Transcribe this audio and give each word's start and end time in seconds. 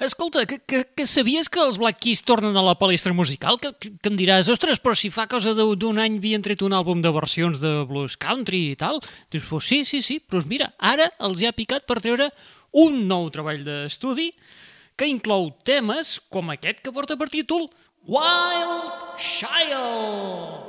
Escolta, 0.00 0.46
que, 0.46 0.60
que, 0.60 0.84
que 0.94 1.06
sabies 1.10 1.48
que 1.50 1.58
els 1.58 1.76
Black 1.80 1.98
Keys 2.04 2.20
tornen 2.22 2.54
a 2.54 2.62
la 2.62 2.76
palestra 2.78 3.10
musical? 3.12 3.58
Que, 3.58 3.72
que, 3.82 3.90
que 3.98 4.12
em 4.12 4.18
diràs, 4.18 4.46
ostres, 4.52 4.78
però 4.78 4.94
si 4.94 5.10
fa 5.10 5.26
cosa 5.26 5.56
d'un 5.58 5.98
any 5.98 6.20
havien 6.20 6.44
tret 6.44 6.62
un 6.62 6.76
àlbum 6.78 7.02
de 7.02 7.10
versions 7.16 7.58
de 7.58 7.72
blues 7.88 8.14
country 8.14 8.60
i 8.70 8.78
tal. 8.78 9.02
Dius, 9.32 9.48
pues 9.50 9.66
sí, 9.66 9.82
sí, 9.88 9.98
sí, 10.06 10.20
però 10.22 10.44
mira, 10.46 10.70
ara 10.78 11.10
els 11.18 11.42
hi 11.42 11.50
ha 11.50 11.56
picat 11.56 11.82
per 11.88 11.98
treure 11.98 12.30
un 12.78 13.02
nou 13.10 13.26
treball 13.34 13.66
d'estudi 13.66 14.30
que 14.98 15.10
inclou 15.10 15.50
temes 15.66 16.18
com 16.30 16.54
aquest 16.54 16.78
que 16.84 16.94
porta 16.94 17.18
per 17.18 17.30
títol 17.34 17.66
Wild 18.06 19.18
Child. 19.18 20.67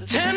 the 0.00 0.06
time. 0.06 0.29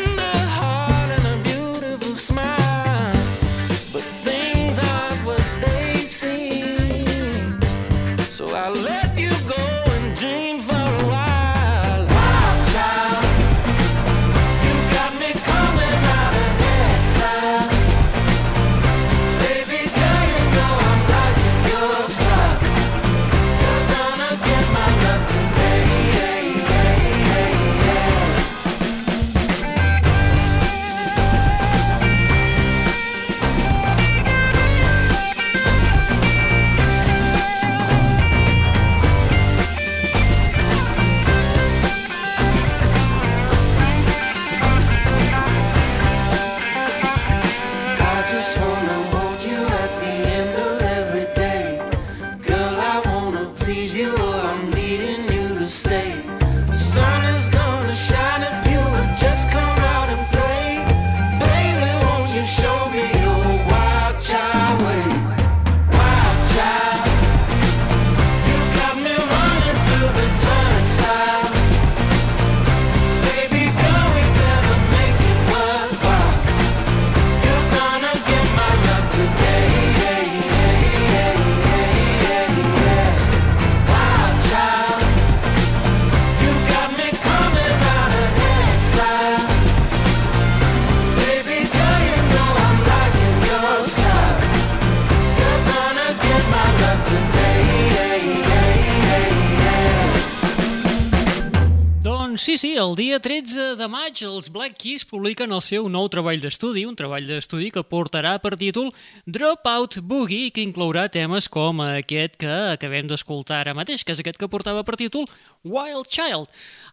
El 102.94 102.98
dia 102.98 103.18
13 103.18 103.74
de 103.74 103.86
maig 103.90 104.20
els 104.22 104.46
Black 104.54 104.76
Keys 104.78 105.02
publiquen 105.10 105.50
el 105.50 105.62
seu 105.66 105.88
nou 105.90 106.04
treball 106.12 106.38
d'estudi, 106.38 106.84
un 106.86 106.94
treball 106.94 107.24
d'estudi 107.26 107.72
que 107.74 107.82
portarà 107.82 108.36
per 108.38 108.52
títol 108.60 108.92
Dropout 109.26 109.96
Boogie, 109.98 110.52
que 110.54 110.62
inclourà 110.62 111.08
temes 111.10 111.48
com 111.50 111.82
aquest 111.82 112.36
que 112.38 112.52
acabem 112.76 113.08
d'escoltar 113.10 113.64
ara 113.64 113.74
mateix, 113.74 114.04
que 114.06 114.14
és 114.14 114.22
aquest 114.22 114.38
que 114.38 114.46
portava 114.52 114.84
per 114.86 114.94
títol 115.00 115.26
Wild 115.66 116.06
Child. 116.06 116.46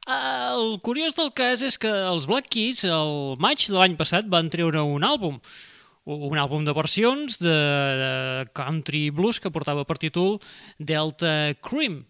El 0.09 0.79
curiós 0.81 1.13
del 1.19 1.29
cas 1.37 1.61
és 1.61 1.77
que 1.77 1.91
els 1.91 2.25
Black 2.25 2.49
Keys, 2.49 2.81
el 2.89 3.37
maig 3.37 3.69
de 3.69 3.77
l'any 3.77 3.93
passat, 3.99 4.25
van 4.25 4.49
treure 4.49 4.81
un 4.81 5.05
àlbum, 5.05 5.37
un 6.09 6.41
àlbum 6.41 6.65
de 6.65 6.73
versions 6.73 7.37
de, 7.37 7.59
country 8.57 9.11
blues 9.13 9.37
que 9.37 9.53
portava 9.53 9.85
per 9.85 10.01
títol 10.01 10.39
Delta 10.79 11.53
Cream 11.61 12.07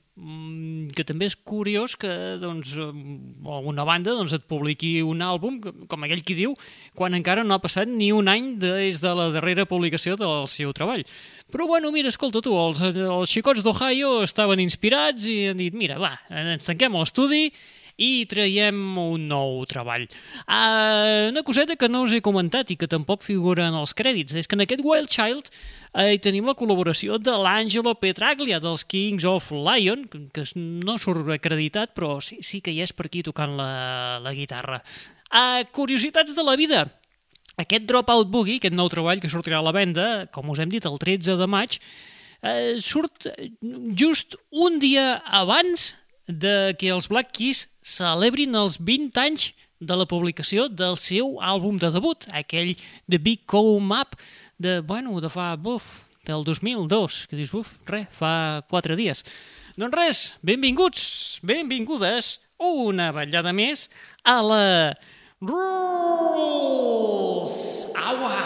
que 0.94 1.06
també 1.08 1.26
és 1.30 1.36
curiós 1.36 1.96
que 1.98 2.12
doncs, 2.42 2.76
una 2.78 3.86
banda 3.88 4.14
doncs, 4.14 4.36
et 4.38 4.46
publiqui 4.50 5.00
un 5.06 5.24
àlbum, 5.26 5.58
com 5.90 6.06
aquell 6.06 6.22
qui 6.26 6.36
diu, 6.38 6.54
quan 6.98 7.18
encara 7.18 7.46
no 7.48 7.56
ha 7.56 7.64
passat 7.64 7.90
ni 7.90 8.12
un 8.14 8.30
any 8.30 8.54
des 8.62 9.02
de 9.02 9.14
la 9.18 9.32
darrera 9.34 9.66
publicació 9.66 10.18
del 10.20 10.48
seu 10.52 10.74
treball. 10.78 11.06
Però 11.52 11.68
bueno, 11.68 11.92
mira, 11.92 12.12
escolta 12.14 12.44
tu, 12.44 12.54
els, 12.56 12.82
els 12.82 13.34
xicots 13.34 13.66
d'Ohio 13.66 14.22
estaven 14.28 14.62
inspirats 14.62 15.26
i 15.26 15.52
han 15.52 15.60
dit, 15.60 15.76
mira, 15.76 15.98
va, 16.02 16.14
ens 16.30 16.70
tanquem 16.70 17.00
l'estudi 17.00 17.50
i 17.98 18.26
traiem 18.30 18.78
un 19.00 19.28
nou 19.30 19.66
treball. 19.70 20.08
Uh, 20.46 21.30
una 21.32 21.44
coseta 21.48 21.78
que 21.80 21.90
no 21.92 22.04
us 22.06 22.16
he 22.16 22.22
comentat 22.24 22.72
i 22.72 22.78
que 22.80 22.90
tampoc 22.92 23.26
figura 23.26 23.68
en 23.70 23.78
els 23.80 23.96
crèdits 23.98 24.38
és 24.38 24.48
que 24.48 24.58
en 24.58 24.66
aquest 24.66 24.86
Wild 24.86 25.12
Child 25.12 25.52
uh, 25.52 26.14
tenim 26.24 26.48
la 26.50 26.56
col·laboració 26.58 27.20
de 27.22 27.36
l'Angelo 27.44 27.96
Petraglia 28.00 28.62
dels 28.64 28.86
Kings 28.86 29.28
of 29.28 29.52
Lion, 29.52 30.08
que 30.34 30.46
no 30.56 30.98
surt 31.02 31.30
acreditat 31.34 31.96
però 31.98 32.20
sí, 32.24 32.40
sí 32.46 32.62
que 32.62 32.74
hi 32.74 32.82
és 32.86 32.96
per 32.96 33.10
aquí 33.10 33.26
tocant 33.26 33.58
la, 33.60 34.20
la 34.24 34.34
guitarra. 34.38 34.82
Uh, 35.32 35.64
curiositats 35.72 36.36
de 36.36 36.44
la 36.44 36.58
vida. 36.60 36.86
Aquest 37.60 37.86
Dropout 37.88 38.30
Boogie, 38.32 38.58
aquest 38.60 38.76
nou 38.76 38.90
treball 38.90 39.20
que 39.22 39.30
sortirà 39.30 39.60
a 39.60 39.66
la 39.66 39.74
venda, 39.76 40.26
com 40.34 40.50
us 40.52 40.62
hem 40.64 40.72
dit, 40.72 40.86
el 40.88 40.98
13 41.00 41.36
de 41.40 41.48
maig, 41.52 41.78
eh, 42.42 42.80
surt 42.82 43.28
just 43.98 44.38
un 44.52 44.80
dia 44.80 45.22
abans 45.26 45.92
de 46.28 46.74
que 46.80 46.92
els 46.96 47.10
Black 47.12 47.34
Keys 47.36 47.68
celebrin 47.82 48.56
els 48.58 48.78
20 48.80 49.20
anys 49.22 49.52
de 49.82 49.96
la 49.98 50.06
publicació 50.06 50.68
del 50.70 50.98
seu 51.02 51.40
àlbum 51.42 51.80
de 51.82 51.90
debut, 51.94 52.28
aquell 52.38 52.76
The 53.10 53.18
Big 53.18 53.46
Come 53.50 53.96
Up, 53.98 54.16
de, 54.62 54.82
bueno, 54.86 55.20
de 55.22 55.30
fa, 55.34 55.56
buf, 55.58 56.06
del 56.26 56.44
2002, 56.46 57.26
que 57.28 57.36
dius, 57.40 57.52
buf, 57.52 57.80
res, 57.90 58.08
fa 58.14 58.62
4 58.70 58.96
dies. 59.00 59.26
Doncs 59.80 59.98
res, 59.98 60.38
benvinguts, 60.46 61.40
benvingudes, 61.48 62.40
una 62.62 63.12
ballada 63.16 63.54
més 63.58 63.90
a 64.22 64.42
la 64.46 64.94
Rules! 65.42 66.78
Aua! 67.98 68.38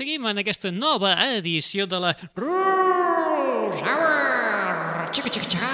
Xica-xa! 0.00 0.30
en 0.30 0.38
aquesta 0.40 0.70
nova 0.72 1.12
edició 1.36 1.84
de 1.86 1.98
la 2.00 2.14
Rules 2.32 3.82
Hour. 3.84 5.10
Xica, 5.12 5.28
xica, 5.28 5.44
xica. 5.44 5.68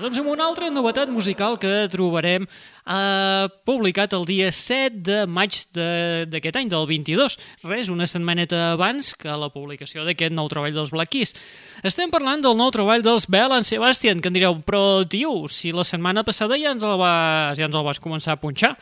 Doncs 0.00 0.16
amb 0.22 0.30
una 0.32 0.46
altra 0.46 0.70
novetat 0.72 1.10
musical 1.12 1.58
que 1.60 1.84
trobarem 1.92 2.46
eh, 2.46 3.44
publicat 3.68 4.14
el 4.16 4.24
dia 4.24 4.48
7 4.48 5.02
de 5.04 5.18
maig 5.28 5.58
d'aquest 5.74 6.56
any, 6.62 6.70
del 6.72 6.86
22. 6.88 7.36
Res, 7.68 7.90
una 7.92 8.08
setmaneta 8.08 8.72
abans 8.72 9.12
que 9.12 9.28
la 9.28 9.50
publicació 9.52 10.06
d'aquest 10.06 10.32
nou 10.32 10.48
treball 10.48 10.72
dels 10.72 10.94
Black 10.94 11.12
Keys. 11.12 11.36
Estem 11.84 12.12
parlant 12.14 12.40
del 12.40 12.56
nou 12.56 12.72
treball 12.72 13.04
dels 13.04 13.28
Bell 13.28 13.52
and 13.52 13.68
Sebastian, 13.68 14.24
que 14.24 14.32
em 14.32 14.38
direu, 14.38 14.56
però 14.64 15.04
tio, 15.04 15.42
si 15.52 15.76
la 15.76 15.84
setmana 15.84 16.24
passada 16.24 16.56
ja 16.56 16.72
ens 16.72 16.88
el 16.88 16.96
vas, 16.96 17.58
ja 17.60 17.68
ens 17.68 17.76
el 17.76 17.84
vas 17.84 18.00
començar 18.00 18.32
a 18.38 18.40
punxar. 18.40 18.78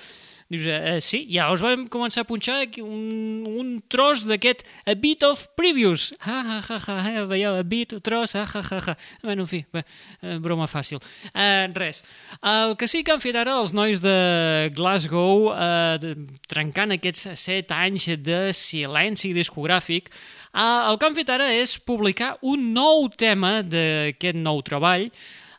Dius, 0.48 0.66
eh, 0.68 1.00
sí, 1.00 1.22
ja 1.32 1.46
us 1.52 1.62
vam 1.64 1.86
començar 1.88 2.24
a 2.24 2.28
punxar 2.28 2.58
un, 2.82 3.44
un 3.48 3.70
tros 3.88 4.26
d'aquest 4.28 4.60
A 4.84 4.94
Bit 5.00 5.24
of 5.24 5.46
Previews. 5.56 6.10
Ha, 6.20 6.36
ha, 6.42 6.58
ha, 6.60 6.78
ha, 6.78 6.96
ha, 7.00 7.22
veieu, 7.30 7.56
a 7.56 7.64
bit, 7.64 7.94
tros, 8.04 8.34
ha, 8.36 8.44
ha, 8.44 8.60
ha, 8.60 8.80
ha. 8.92 8.96
Bueno, 9.22 9.46
en 9.46 9.48
fi, 9.48 9.62
bé, 9.72 9.84
eh, 10.20 10.36
broma 10.44 10.68
fàcil. 10.68 11.00
Eh, 11.32 11.70
res. 11.72 12.02
El 12.44 12.76
que 12.76 12.88
sí 12.90 13.00
que 13.02 13.14
han 13.14 13.24
fet 13.24 13.38
ara 13.40 13.56
els 13.62 13.72
nois 13.72 14.02
de 14.04 14.70
Glasgow, 14.76 15.48
eh, 15.54 15.96
de, 16.02 16.14
trencant 16.50 16.92
aquests 16.92 17.32
set 17.40 17.72
anys 17.72 18.10
de 18.20 18.52
silenci 18.52 19.32
discogràfic, 19.36 20.12
eh, 20.52 20.90
el 20.90 21.00
que 21.00 21.08
han 21.08 21.16
fet 21.16 21.32
ara 21.32 21.48
és 21.56 21.78
publicar 21.80 22.34
un 22.42 22.68
nou 22.76 23.08
tema 23.08 23.62
d'aquest 23.64 24.44
nou 24.44 24.60
treball, 24.66 25.08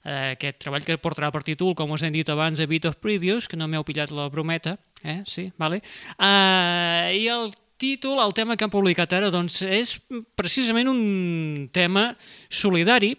eh, 0.06 0.36
aquest 0.36 0.62
treball 0.62 0.86
que 0.86 0.98
portarà 1.02 1.32
per 1.34 1.44
títol, 1.44 1.74
com 1.76 1.92
us 1.96 2.06
hem 2.06 2.14
dit 2.14 2.30
abans, 2.30 2.62
A 2.62 2.70
Bit 2.70 2.88
of 2.90 3.02
Previews, 3.04 3.50
que 3.50 3.58
no 3.58 3.68
m'heu 3.68 3.84
pillat 3.84 4.14
la 4.14 4.30
brometa, 4.30 4.78
eh? 5.04 5.22
sí, 5.28 5.50
vale? 5.58 5.82
Eh, 6.16 7.18
I 7.20 7.28
el 7.34 7.52
títol, 7.82 8.22
el 8.24 8.34
tema 8.38 8.56
que 8.56 8.66
han 8.66 8.74
publicat 8.74 9.18
ara, 9.18 9.32
doncs, 9.34 9.62
és 9.66 9.98
precisament 10.38 10.90
un 10.92 11.70
tema 11.74 12.14
solidari 12.50 13.16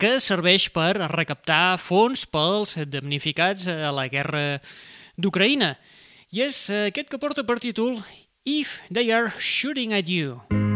que 0.00 0.18
serveix 0.20 0.68
per 0.74 0.92
recaptar 1.08 1.78
fons 1.80 2.26
pels 2.28 2.76
damnificats 2.90 3.68
a 3.72 3.92
la 3.94 4.08
guerra 4.12 4.58
d'Ucraïna. 5.16 5.76
I 6.34 6.44
és 6.44 6.66
aquest 6.90 7.08
que 7.08 7.20
porta 7.20 7.46
per 7.48 7.56
títol 7.62 7.96
If 8.44 8.80
They 8.92 9.12
Are 9.12 9.32
Shooting 9.38 9.96
at 9.96 10.08
You. 10.08 10.42
So 10.48 10.67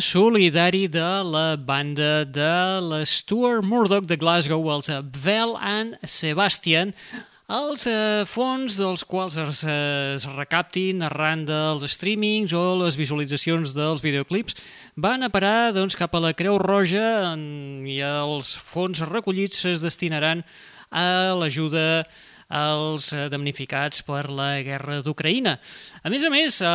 solidari 0.00 0.88
de 0.88 1.22
la 1.22 1.56
banda 1.56 2.24
de 2.24 2.80
l'Stuart 2.80 3.64
Murdoch 3.64 4.06
de 4.08 4.16
Glasgow, 4.16 4.64
els 4.72 4.88
Bell 5.22 5.56
and 5.60 5.98
Sebastian, 6.02 6.94
els 7.50 7.82
eh, 7.90 8.22
fons 8.30 8.76
dels 8.78 9.02
quals 9.04 9.36
es, 9.42 9.62
es 9.66 10.26
recaptin 10.36 11.02
arran 11.02 11.42
dels 11.48 11.84
streamings 11.92 12.54
o 12.54 12.62
les 12.78 12.98
visualitzacions 12.98 13.74
dels 13.74 14.02
videoclips 14.04 14.54
van 14.94 15.26
a 15.26 15.30
parar 15.34 15.72
doncs, 15.74 15.98
cap 15.98 16.14
a 16.14 16.22
la 16.22 16.32
Creu 16.38 16.60
Roja 16.62 17.34
i 17.34 17.98
els 18.06 18.54
fons 18.54 19.02
recollits 19.10 19.64
es 19.66 19.82
destinaran 19.82 20.44
a 20.90 21.34
l'ajuda 21.38 22.06
als 22.50 23.12
eh, 23.14 23.28
damnificats 23.30 24.02
per 24.02 24.26
la 24.28 24.60
guerra 24.66 24.98
d'Ucraïna. 25.06 25.56
A 26.02 26.10
més 26.10 26.24
a 26.26 26.30
més, 26.32 26.58
eh, 26.60 26.68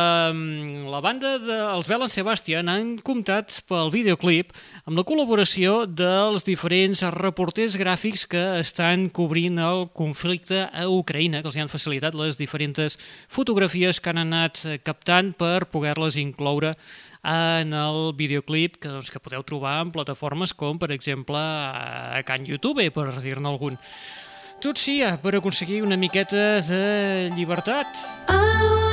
la 0.90 1.00
banda 1.04 1.36
dels 1.42 1.90
Belen 1.90 2.10
Sebastian 2.10 2.70
han 2.72 2.96
comptat 3.04 3.60
pel 3.68 3.92
videoclip 3.92 4.54
amb 4.88 4.96
la 4.96 5.04
col·laboració 5.06 5.84
dels 5.86 6.46
diferents 6.48 7.04
reporters 7.14 7.76
gràfics 7.76 8.24
que 8.30 8.44
estan 8.62 9.10
cobrint 9.12 9.60
el 9.60 9.86
conflicte 9.92 10.64
a 10.72 10.86
Ucraïna, 10.88 11.42
que 11.42 11.52
els 11.52 11.60
han 11.60 11.72
facilitat 11.72 12.16
les 12.16 12.40
diferents 12.40 12.96
fotografies 13.28 14.00
que 14.00 14.10
han 14.10 14.24
anat 14.24 14.64
captant 14.84 15.34
per 15.36 15.68
poder-les 15.70 16.16
incloure 16.20 16.74
en 17.26 17.72
el 17.74 18.12
videoclip 18.16 18.78
que, 18.78 18.88
doncs, 18.88 19.10
que 19.10 19.20
podeu 19.22 19.42
trobar 19.46 19.80
en 19.82 19.90
plataformes 19.94 20.54
com, 20.54 20.78
per 20.78 20.92
exemple, 20.94 21.40
a 21.40 22.22
Can 22.26 22.46
YouTube, 22.46 22.86
per 22.94 23.10
dir-ne 23.18 23.50
algun. 23.50 23.80
Tot 24.64 24.80
sí, 24.80 25.00
per 25.22 25.34
aconseguir 25.36 25.82
una 25.84 25.98
miqueta 26.00 26.62
de 26.64 27.30
llibertat. 27.36 28.04
Oh! 28.32 28.85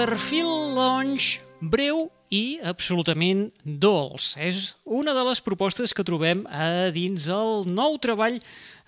Perfil 0.00 0.48
launch 0.72 1.42
breu 1.60 2.06
i 2.32 2.56
absolutament 2.64 3.50
dolç. 3.60 4.30
És 4.40 4.70
una 4.88 5.12
de 5.12 5.24
les 5.26 5.42
propostes 5.44 5.92
que 5.92 6.06
trobem 6.08 6.46
a 6.48 6.88
dins 6.94 7.26
el 7.28 7.66
nou 7.68 7.98
treball 8.00 8.38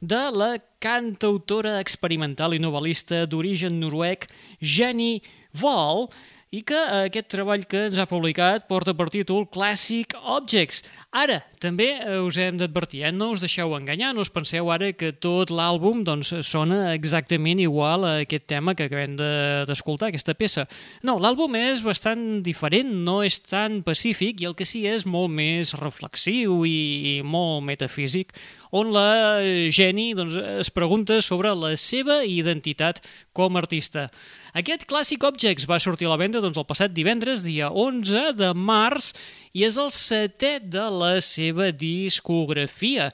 de 0.00 0.22
la 0.32 0.54
cantautora 0.80 1.74
experimental 1.82 2.56
i 2.56 2.62
novel·lista 2.64 3.26
d'origen 3.28 3.76
noruec 3.82 4.24
Jenny 4.64 5.20
Wall, 5.60 6.06
i 6.52 6.60
que 6.68 6.76
eh, 6.76 7.06
aquest 7.08 7.30
treball 7.32 7.62
que 7.64 7.86
ens 7.88 7.96
ha 7.96 8.04
publicat 8.04 8.66
porta 8.68 8.92
per 8.92 9.06
títol 9.12 9.46
Classic 9.48 10.12
Objects. 10.20 10.82
Ara, 11.16 11.38
també 11.60 11.86
eh, 11.94 12.18
us 12.20 12.36
hem 12.40 12.58
d'advertir, 12.60 13.00
eh? 13.08 13.12
no 13.12 13.30
us 13.32 13.40
deixeu 13.40 13.72
enganyar, 13.72 14.10
no 14.12 14.20
us 14.20 14.30
penseu 14.32 14.68
ara 14.72 14.90
que 14.92 15.14
tot 15.16 15.48
l'àlbum 15.52 16.02
doncs, 16.04 16.34
sona 16.44 16.92
exactament 16.92 17.62
igual 17.64 18.04
a 18.04 18.12
aquest 18.26 18.44
tema 18.52 18.76
que 18.76 18.84
acabem 18.84 19.16
d'escoltar, 19.16 20.10
de, 20.10 20.12
aquesta 20.12 20.36
peça. 20.36 20.66
No, 21.00 21.16
l'àlbum 21.24 21.56
és 21.56 21.80
bastant 21.86 22.42
diferent, 22.44 22.92
no 23.06 23.22
és 23.24 23.40
tan 23.40 23.80
pacífic 23.86 24.44
i 24.44 24.50
el 24.50 24.56
que 24.58 24.68
sí 24.68 24.84
és 24.88 25.08
molt 25.08 25.32
més 25.32 25.72
reflexiu 25.80 26.66
i, 26.68 26.78
i 27.14 27.18
molt 27.24 27.64
metafísic, 27.64 28.36
on 28.72 28.88
la 28.94 29.40
Jenny 29.70 30.12
doncs, 30.16 30.38
es 30.64 30.70
pregunta 30.72 31.20
sobre 31.20 31.52
la 31.52 31.74
seva 31.76 32.22
identitat 32.24 33.02
com 33.36 33.56
a 33.56 33.62
artista. 33.62 34.08
Aquest 34.56 34.86
Classic 34.88 35.22
Objects 35.24 35.68
va 35.68 35.80
sortir 35.80 36.08
a 36.08 36.14
la 36.14 36.20
venda 36.20 36.40
doncs, 36.40 36.56
el 36.60 36.68
passat 36.68 36.92
divendres, 36.96 37.44
dia 37.44 37.68
11 37.68 38.32
de 38.40 38.50
març, 38.56 39.12
i 39.52 39.66
és 39.68 39.76
el 39.80 39.92
setè 39.92 40.58
de 40.64 40.88
la 40.92 41.14
seva 41.24 41.70
discografia 41.72 43.12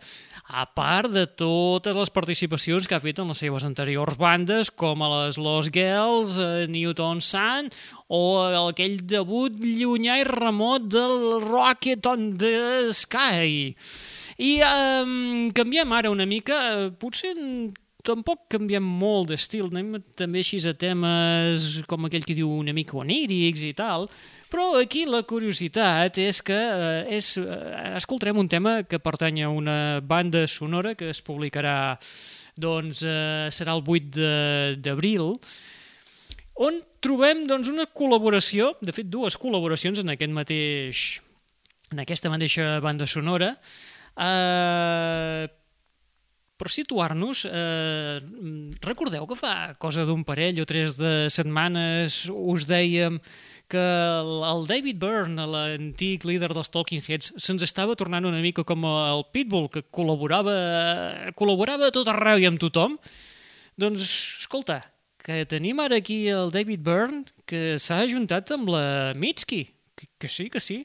a 0.49 0.65
part 0.65 1.13
de 1.13 1.27
totes 1.29 1.93
les 1.93 2.11
participacions 2.11 2.87
que 2.89 2.97
ha 2.97 3.03
fet 3.03 3.19
en 3.21 3.29
les 3.29 3.41
seves 3.43 3.67
anteriors 3.69 4.17
bandes, 4.17 4.71
com 4.73 5.03
a 5.05 5.11
les 5.13 5.37
Los 5.37 5.69
Girls, 5.75 6.39
eh, 6.41 6.67
Newton 6.73 7.21
Sun, 7.21 7.69
o 8.09 8.23
aquell 8.71 8.97
debut 9.05 9.53
llunyà 9.61 10.23
i 10.23 10.25
remot 10.25 10.89
del 10.89 11.43
Rocket 11.45 12.07
on 12.09 12.31
the 12.41 12.95
Sky. 12.97 13.77
I 14.39 14.61
um, 14.63 15.51
canviem 15.51 15.93
ara 15.93 16.13
una 16.15 16.27
mica, 16.27 16.57
eh, 16.71 16.91
potser 16.95 17.35
tampoc 18.07 18.45
canviem 18.53 18.85
molt 18.85 19.33
d'estil, 19.33 19.67
anem 19.73 19.99
també 20.17 20.45
així 20.45 20.61
a 20.63 20.75
temes 20.79 21.81
com 21.91 22.07
aquell 22.07 22.23
que 22.25 22.37
diu 22.39 22.51
una 22.61 22.73
mica 22.73 22.97
onírics 23.01 23.65
i 23.67 23.73
tal, 23.77 24.07
però 24.49 24.71
aquí 24.79 25.03
la 25.11 25.25
curiositat 25.27 26.21
és 26.23 26.41
que 26.47 26.55
eh, 26.55 27.19
és, 27.19 27.33
eh, 27.43 27.97
escoltarem 27.99 28.39
un 28.39 28.49
tema 28.49 28.83
que 28.87 29.03
pertany 29.03 29.43
a 29.43 29.51
una 29.51 29.99
banda 30.01 30.47
sonora 30.47 30.95
que 30.95 31.11
es 31.11 31.21
publicarà 31.25 31.99
doncs, 32.55 33.03
eh, 33.03 33.51
serà 33.51 33.75
el 33.75 33.83
8 33.83 34.79
d'abril, 34.79 35.35
on 36.63 36.79
trobem 37.03 37.45
doncs, 37.51 37.75
una 37.75 37.91
col·laboració, 37.91 38.77
de 38.83 38.95
fet 38.95 39.11
dues 39.11 39.35
col·laboracions 39.39 39.99
en 39.99 40.15
aquest 40.15 40.35
mateix 40.35 41.07
en 41.91 42.03
aquesta 42.03 42.31
mateixa 42.31 42.79
banda 42.85 43.07
sonora, 43.09 43.55
eh, 44.19 45.47
per 46.59 46.71
situar-nos, 46.75 47.45
eh, 47.47 48.19
recordeu 48.83 49.27
que 49.31 49.39
fa 49.39 49.75
cosa 49.79 50.05
d'un 50.05 50.25
parell 50.27 50.59
o 50.61 50.67
tres 50.67 50.99
de 50.99 51.29
setmanes 51.31 52.27
us 52.29 52.67
dèiem 52.67 53.21
que 53.69 53.79
el 53.79 54.67
David 54.67 54.99
Byrne, 54.99 55.45
l'antic 55.47 56.25
líder 56.25 56.51
dels 56.57 56.73
Talking 56.73 57.05
Heads, 57.05 57.35
se'ns 57.37 57.63
estava 57.63 57.95
tornant 58.01 58.27
una 58.27 58.41
mica 58.41 58.65
com 58.65 58.87
el 58.89 59.27
Pitbull, 59.31 59.69
que 59.69 59.85
col·laborava, 59.93 60.55
col·laborava 61.37 61.89
a 61.89 61.95
tot 61.95 62.09
arreu 62.09 62.41
i 62.41 62.49
amb 62.49 62.59
tothom. 62.63 62.97
Doncs, 63.79 64.09
escolta, 64.43 64.81
que 65.23 65.45
tenim 65.45 65.79
ara 65.85 66.01
aquí 66.01 66.23
el 66.33 66.51
David 66.51 66.81
Byrne, 66.81 67.27
que 67.47 67.77
s'ha 67.77 68.01
ajuntat 68.07 68.51
amb 68.57 68.73
la 68.73 69.13
Mitski. 69.15 69.67
Que, 69.95 70.09
que 70.19 70.33
sí, 70.33 70.49
que 70.49 70.65
sí. 70.65 70.81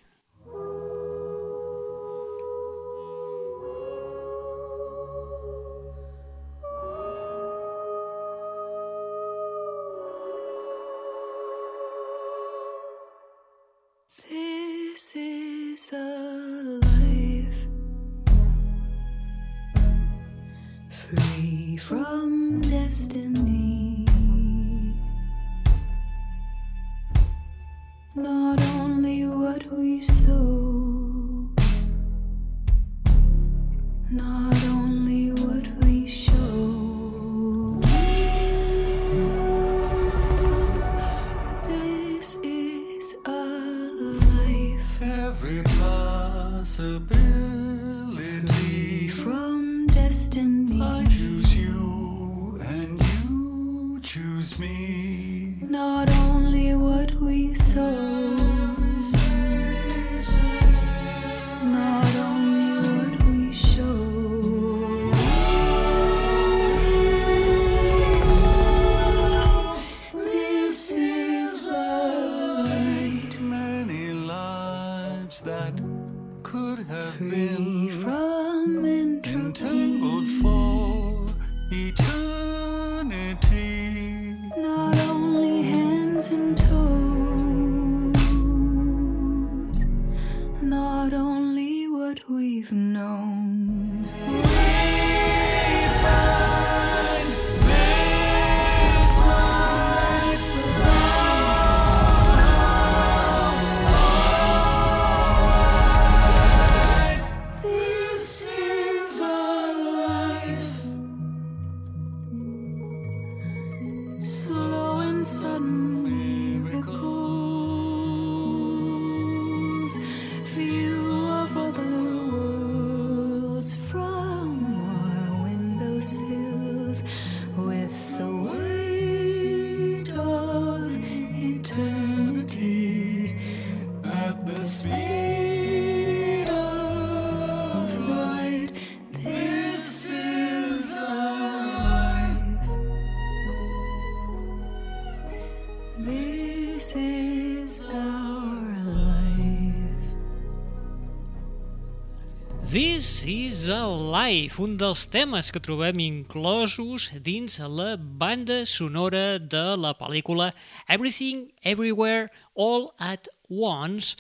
This 153.04 153.26
is 153.28 153.68
a 153.68 153.84
Life, 153.86 154.64
un 154.64 154.78
dels 154.80 155.02
temes 155.12 155.50
que 155.52 155.60
trobem 155.60 156.00
inclosos 156.00 157.10
dins 157.26 157.58
la 157.60 157.98
banda 158.00 158.62
sonora 158.64 159.42
de 159.44 159.64
la 159.76 159.92
pel·lícula 159.92 160.54
Everything, 160.88 161.50
Everywhere, 161.68 162.32
All 162.56 162.94
at 163.04 163.28
Once, 163.52 164.16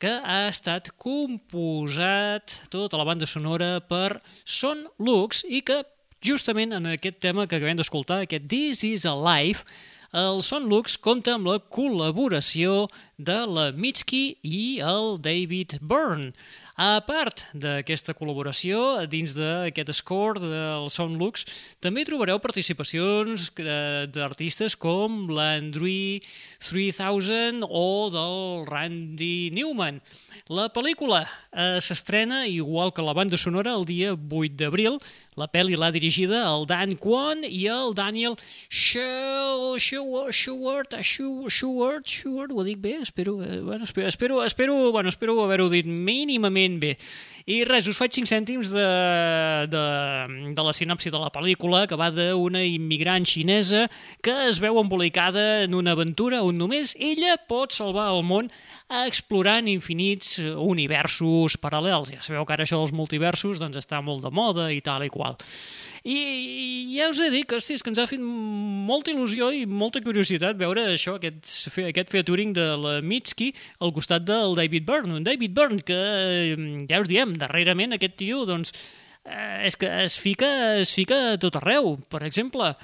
que 0.00 0.14
ha 0.24 0.48
estat 0.48 0.94
composat 0.96 2.56
tota 2.72 2.96
la 2.96 3.04
banda 3.04 3.28
sonora 3.28 3.82
per 3.84 4.22
Son 4.48 4.86
Lux 4.96 5.44
i 5.44 5.60
que 5.60 5.82
justament 6.24 6.72
en 6.72 6.88
aquest 6.94 7.20
tema 7.20 7.44
que 7.44 7.60
acabem 7.60 7.76
d'escoltar, 7.76 8.22
aquest 8.24 8.48
This 8.48 8.80
is 8.80 9.04
a 9.04 9.12
Life, 9.12 9.68
el 10.12 10.42
Son 10.44 10.72
Lux 10.72 10.98
compta 11.00 11.36
amb 11.36 11.52
la 11.52 11.60
col·laboració 11.72 12.86
de 13.16 13.38
la 13.48 13.70
Mitski 13.72 14.38
i 14.40 14.80
el 14.84 15.18
David 15.20 15.78
Byrne. 15.80 16.32
A 16.80 17.02
part 17.04 17.44
d'aquesta 17.52 18.14
col·laboració, 18.16 19.04
dins 19.04 19.34
d'aquest 19.36 19.92
score 19.92 20.40
del 20.40 20.88
Son 20.88 21.18
Lux, 21.20 21.44
també 21.84 22.06
trobareu 22.08 22.40
participacions 22.40 23.50
eh, 23.60 24.08
d'artistes 24.08 24.76
com 24.80 25.28
l'Andrew 25.28 26.22
3000 26.62 27.66
o 27.68 28.10
del 28.14 28.66
Randy 28.66 29.50
Newman. 29.52 30.00
La 30.50 30.66
pel·lícula 30.74 31.22
eh, 31.54 31.78
s'estrena, 31.80 32.46
igual 32.50 32.90
que 32.92 33.02
la 33.02 33.14
banda 33.14 33.38
sonora, 33.38 33.76
el 33.78 33.84
dia 33.86 34.12
8 34.12 34.56
d'abril. 34.58 34.98
La 35.38 35.46
pel·li 35.48 35.78
l'ha 35.78 35.92
dirigida 35.94 36.42
el 36.50 36.66
Dan 36.68 36.96
Kwan 37.00 37.44
i 37.46 37.66
el 37.70 37.94
Daniel 37.94 38.34
Schewart, 38.68 39.78
Schewart, 39.80 40.92
Schewart, 40.98 42.52
ho 42.52 42.64
dic 42.66 42.82
bé? 42.82 42.98
Espero, 43.00 43.38
eh, 43.42 43.60
bueno, 43.60 43.84
espero, 43.84 44.08
espero, 44.08 44.44
espero, 44.44 44.92
bueno, 44.92 45.08
espero 45.08 45.38
haver-ho 45.44 45.70
dit 45.70 45.86
mínimament 45.86 46.80
bé. 46.82 46.98
I 47.50 47.62
res, 47.66 47.88
us 47.90 47.98
faig 47.98 48.14
5 48.14 48.30
cèntims 48.30 48.70
de, 48.70 48.86
de, 49.72 49.84
de 50.54 50.64
la 50.66 50.74
sinopsi 50.76 51.10
de 51.10 51.18
la 51.18 51.30
pel·lícula, 51.34 51.84
que 51.90 51.98
va 51.98 52.10
d'una 52.14 52.62
immigrant 52.68 53.26
xinesa 53.26 53.88
que 54.22 54.34
es 54.48 54.60
veu 54.62 54.78
embolicada 54.82 55.64
en 55.64 55.74
una 55.74 55.96
aventura 55.96 56.42
on 56.46 56.60
només 56.60 56.94
ella 57.00 57.34
pot 57.50 57.74
salvar 57.74 58.10
el 58.14 58.22
món 58.26 58.50
explorant 59.02 59.70
infinits 59.70 60.36
universos 60.42 61.58
paral·lels. 61.58 62.12
Ja 62.14 62.22
sabeu 62.22 62.46
que 62.46 62.54
ara 62.54 62.66
això 62.66 62.78
dels 62.82 62.94
multiversos 62.94 63.62
doncs, 63.62 63.80
està 63.80 64.02
molt 64.04 64.22
de 64.26 64.30
moda 64.30 64.70
i 64.70 64.82
tal 64.84 65.06
i 65.06 65.10
qual. 65.10 65.38
I, 66.02 66.14
i 66.18 66.96
ja 66.96 67.06
us 67.12 67.20
he 67.22 67.28
dit 67.30 67.46
que, 67.46 67.58
hosti, 67.60 67.76
que 67.78 67.92
ens 67.92 68.00
ha 68.02 68.08
fet 68.10 68.22
molta 68.22 69.12
il·lusió 69.12 69.52
i 69.54 69.62
molta 69.70 70.02
curiositat 70.02 70.58
veure 70.58 70.88
això, 70.96 71.14
aquest, 71.18 71.46
aquest 71.86 72.10
featuring 72.10 72.50
de 72.56 72.66
la 72.80 72.96
Mitski 73.06 73.52
al 73.78 73.94
costat 73.94 74.26
del 74.26 74.56
David 74.58 74.88
Byrne. 74.88 75.20
Un 75.20 75.28
David 75.28 75.54
Byrne 75.54 75.86
que, 75.86 76.00
eh, 76.00 76.58
ja 76.90 77.00
us 77.02 77.10
diem, 77.10 77.36
darrerament 77.38 77.94
aquest 77.94 78.18
tio, 78.18 78.42
doncs, 78.48 78.74
eh, 79.24 79.68
és 79.68 79.78
que 79.78 79.86
es 80.02 80.18
fica, 80.18 80.76
es 80.82 80.92
fica 80.92 81.38
tot 81.38 81.60
arreu. 81.62 81.94
Per 82.10 82.24
exemple, 82.26 82.74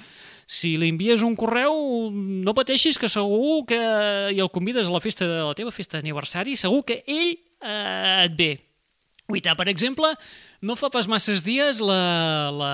si 0.47 0.77
li 0.79 0.89
envies 0.89 1.21
un 1.21 1.35
correu, 1.35 2.09
no 2.09 2.55
pateixis 2.57 2.97
que 2.97 3.11
segur 3.11 3.65
que 3.69 3.79
i 4.31 4.39
el 4.39 4.49
convides 4.49 4.87
a 4.87 4.95
la 4.95 5.03
festa 5.03 5.27
de 5.27 5.43
la 5.43 5.53
teva 5.53 5.75
festa 5.75 5.99
d'aniversari, 5.99 6.55
segur 6.57 6.85
que 6.87 7.03
ell 7.05 7.35
eh, 7.35 8.25
et 8.25 8.39
ve. 8.39 8.53
Uita, 9.29 9.53
per 9.53 9.67
exemple, 9.69 10.15
no 10.61 10.75
fa 10.75 10.89
pas 10.91 11.07
masses 11.07 11.43
dies 11.47 11.79
la, 11.79 12.51
la, 12.51 12.73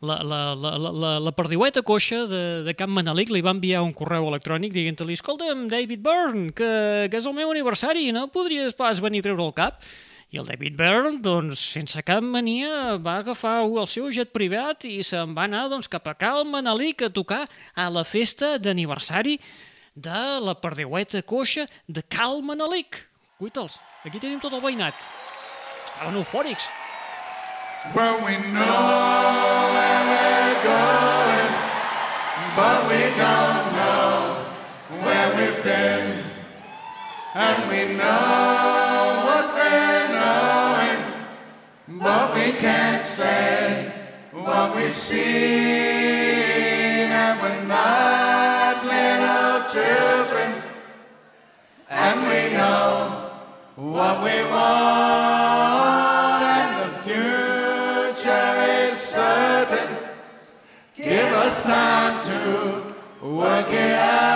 la, 0.00 0.16
la, 0.22 0.40
la, 0.54 0.72
la, 0.78 1.12
la, 1.20 1.32
perdiueta 1.36 1.82
coixa 1.82 2.24
de, 2.30 2.42
de 2.64 2.74
Camp 2.78 2.92
Manelic 2.94 3.32
li 3.32 3.42
va 3.44 3.52
enviar 3.56 3.82
un 3.84 3.92
correu 3.96 4.28
electrònic 4.30 4.72
dient-li 4.72 5.16
escolta'm, 5.18 5.66
David 5.72 6.02
Byrne, 6.04 6.50
que, 6.56 6.72
que 7.10 7.20
és 7.20 7.28
el 7.28 7.36
meu 7.36 7.52
aniversari, 7.52 8.10
no 8.16 8.28
podries 8.32 8.76
pas 8.76 9.02
venir 9.04 9.24
a 9.24 9.28
treure 9.28 9.44
el 9.44 9.54
cap? 9.56 9.84
I 10.34 10.40
el 10.40 10.48
David 10.48 10.74
Byrne, 10.78 11.20
doncs, 11.22 11.60
sense 11.76 12.00
cap 12.02 12.24
mania, 12.24 12.96
va 12.98 13.20
agafar 13.20 13.60
el 13.62 13.86
seu 13.86 14.08
jet 14.10 14.32
privat 14.34 14.88
i 14.88 14.96
se'n 15.06 15.36
va 15.36 15.44
anar 15.46 15.68
doncs, 15.70 15.86
cap 15.92 16.08
a 16.10 16.16
Cal 16.18 16.42
Manelic 16.48 17.06
a 17.06 17.12
tocar 17.12 17.44
a 17.76 17.86
la 17.92 18.02
festa 18.08 18.56
d'aniversari 18.58 19.36
de 19.94 20.24
la 20.42 20.56
perdiueta 20.58 21.22
coixa 21.22 21.68
de 21.86 22.02
Cal 22.02 22.42
Manelic. 22.42 23.04
Cuita'ls, 23.38 23.78
aquí 24.02 24.18
tenim 24.18 24.42
tot 24.42 24.56
el 24.56 24.64
veïnat. 24.64 25.06
Der 26.00 26.06
var. 26.06 26.44
Well, 27.94 28.16
we 28.26 28.36
know 28.52 28.78
where 29.74 30.02
we're 30.10 30.56
going, 30.64 31.50
but 32.56 32.78
we 32.88 33.02
don't 33.22 33.66
know 33.78 34.10
where 35.04 35.28
we've 35.36 35.62
been. 35.62 36.06
And 37.34 37.70
we 37.70 37.94
know 37.94 39.22
what 39.26 39.46
we're 39.54 40.08
knowing, 40.16 41.00
but 42.00 42.34
we 42.34 42.46
can't 42.52 43.06
say 43.06 43.92
what 44.32 44.74
we've 44.74 44.96
seen. 44.96 45.22
And 47.22 47.40
we're 47.40 47.64
not 47.68 48.84
little 48.84 49.62
children, 49.74 50.50
and 51.90 52.26
we 52.28 52.40
know 52.56 53.30
what 53.76 54.22
we 54.24 54.36
want. 54.50 55.43
Time 61.64 62.26
to 62.26 63.26
work 63.26 63.70
it 63.70 63.92
out. 63.92 64.33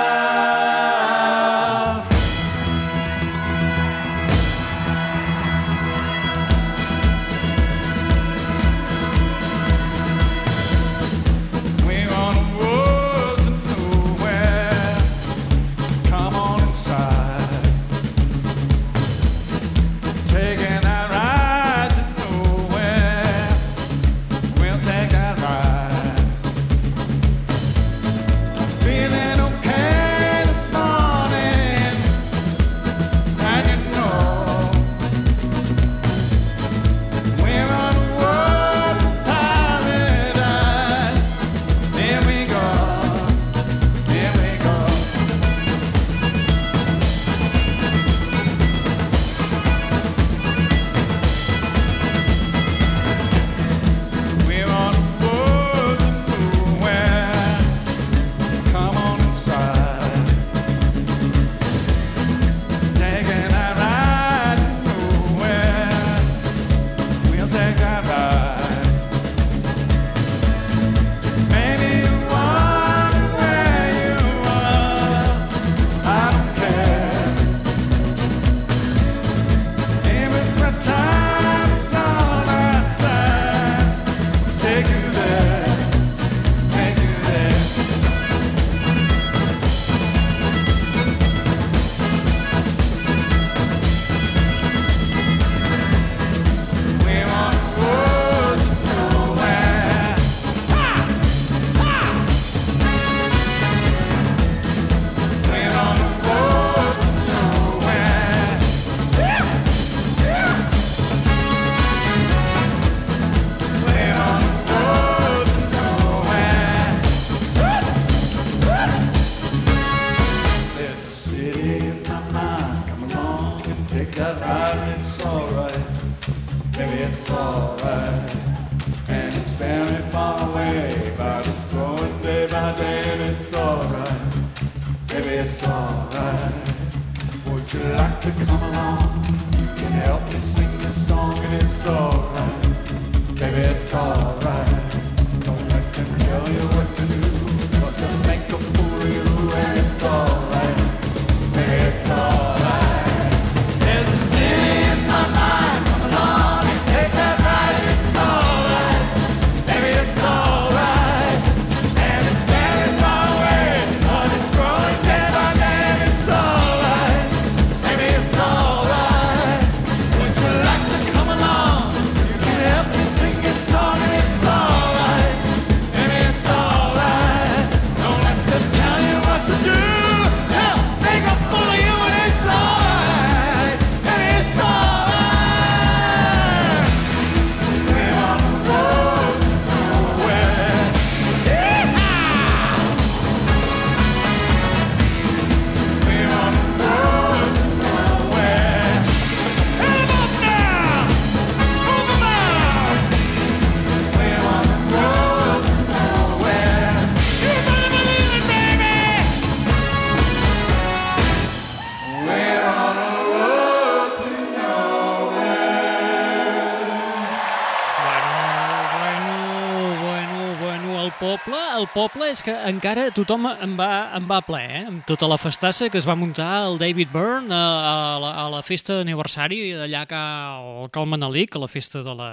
Poble, 222.08 222.28
el 222.28 222.32
és 222.32 222.40
que 222.44 222.52
encara 222.68 223.08
tothom 223.12 223.46
en 223.50 223.74
va, 223.76 224.08
en 224.16 224.24
va 224.28 224.38
ple, 224.44 224.60
eh? 224.64 224.84
amb 224.88 225.04
tota 225.08 225.28
la 225.28 225.36
festassa 225.40 225.88
que 225.92 225.98
es 226.00 226.06
va 226.08 226.16
muntar 226.16 226.46
el 226.68 226.78
David 226.80 227.10
Byrne 227.12 227.52
a, 227.52 227.58
a, 227.58 227.94
la, 228.22 228.30
a 228.44 228.46
la 228.52 228.62
festa 228.64 228.96
d'aniversari 228.98 229.74
d'allà 229.76 230.04
que 230.08 230.18
al 230.18 230.88
Cal 230.94 231.08
Manelic, 231.10 231.56
a 231.56 231.62
la 231.64 231.68
festa 231.68 232.02
de 232.06 232.14
la, 232.16 232.30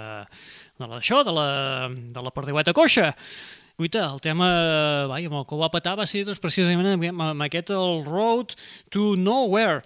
de 0.79 0.87
la, 0.87 0.99
això, 1.01 1.23
de 1.27 1.33
la, 1.35 1.47
de 1.91 2.23
la 2.23 2.31
perdiueta 2.31 2.75
coixa. 2.77 3.11
Guita, 3.75 4.05
el 4.13 4.21
tema 4.23 4.47
vai, 5.11 5.25
amb 5.27 5.41
el 5.41 5.47
que 5.49 5.57
ho 5.57 5.59
va 5.59 5.71
petar 5.73 5.97
va 5.99 6.07
ser 6.07 6.23
doncs, 6.27 6.39
precisament 6.43 6.93
amb, 6.93 7.25
amb 7.25 7.47
aquest 7.47 7.73
el 7.75 8.05
Road 8.07 8.55
to 8.95 9.15
Nowhere, 9.19 9.81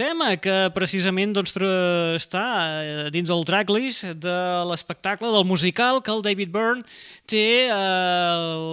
tema 0.00 0.32
que 0.40 0.70
precisament 0.72 1.34
doncs, 1.36 1.52
està 2.16 2.44
eh, 2.80 3.08
dins 3.12 3.28
el 3.32 3.44
tracklist 3.44 4.06
de 4.22 4.36
l'espectacle 4.70 5.28
del 5.34 5.44
musical 5.44 6.00
que 6.00 6.12
el 6.14 6.24
David 6.24 6.52
Byrne 6.54 6.86
té 7.28 7.66
eh, 7.66 7.74
el, 7.74 8.64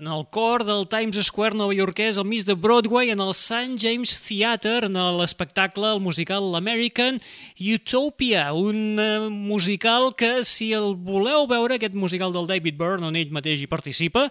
en 0.00 0.10
el 0.16 0.26
cor 0.34 0.66
del 0.66 0.88
Times 0.90 1.20
Square 1.28 1.58
novaiorquès 1.60 2.18
al 2.18 2.26
mig 2.26 2.42
de 2.48 2.58
Broadway 2.58 3.14
en 3.14 3.22
el 3.22 3.30
St. 3.36 3.78
James 3.78 4.16
Theatre 4.26 4.90
en 4.90 4.98
l'espectacle, 5.20 5.94
el 5.94 6.02
musical 6.02 6.50
l'American 6.50 7.22
Utopia, 7.62 8.50
un 8.52 8.98
eh, 8.98 9.30
musical 9.30 10.10
que 10.18 10.40
si 10.42 10.72
el 10.74 10.96
voleu 10.98 11.46
veure, 11.46 11.78
aquest 11.78 11.94
musical 11.94 12.34
del 12.34 12.50
David 12.50 12.80
Byrne 12.80 13.12
on 13.12 13.18
ell 13.20 13.30
mateix 13.30 13.62
hi 13.62 13.70
participa, 13.70 14.26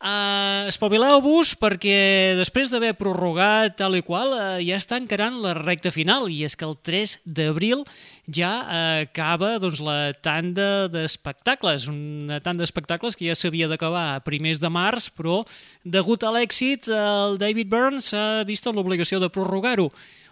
Uh, 0.00 0.64
espavileu-vos 0.64 1.50
perquè 1.60 2.32
després 2.38 2.70
d'haver 2.72 2.94
prorrogat 2.96 3.74
tal 3.76 3.98
i 3.98 4.00
qual 4.00 4.30
uh, 4.32 4.56
ja 4.56 4.78
està 4.80 4.96
encarant 4.96 5.34
la 5.42 5.50
recta 5.58 5.90
final 5.92 6.30
i 6.32 6.38
és 6.46 6.56
que 6.56 6.64
el 6.64 6.72
3 6.88 7.18
d'abril 7.28 7.82
ja 8.24 8.52
uh, 8.62 9.02
acaba 9.02 9.58
doncs, 9.60 9.82
la 9.84 10.14
tanda 10.24 10.88
d'espectacles, 10.88 11.90
una 11.92 12.40
tanda 12.40 12.64
d'espectacles 12.64 13.12
que 13.12 13.28
ja 13.28 13.36
s'havia 13.36 13.68
d'acabar 13.68 14.06
a 14.14 14.22
primers 14.24 14.62
de 14.64 14.70
març 14.72 15.10
però 15.12 15.42
degut 15.84 16.24
a 16.24 16.32
l'èxit 16.32 16.88
el 16.88 17.36
David 17.36 17.68
Byrne 17.68 18.00
s'ha 18.00 18.40
vist 18.48 18.72
en 18.72 18.80
l'obligació 18.80 19.20
de 19.20 19.28
prorrogar-ho 19.28 19.90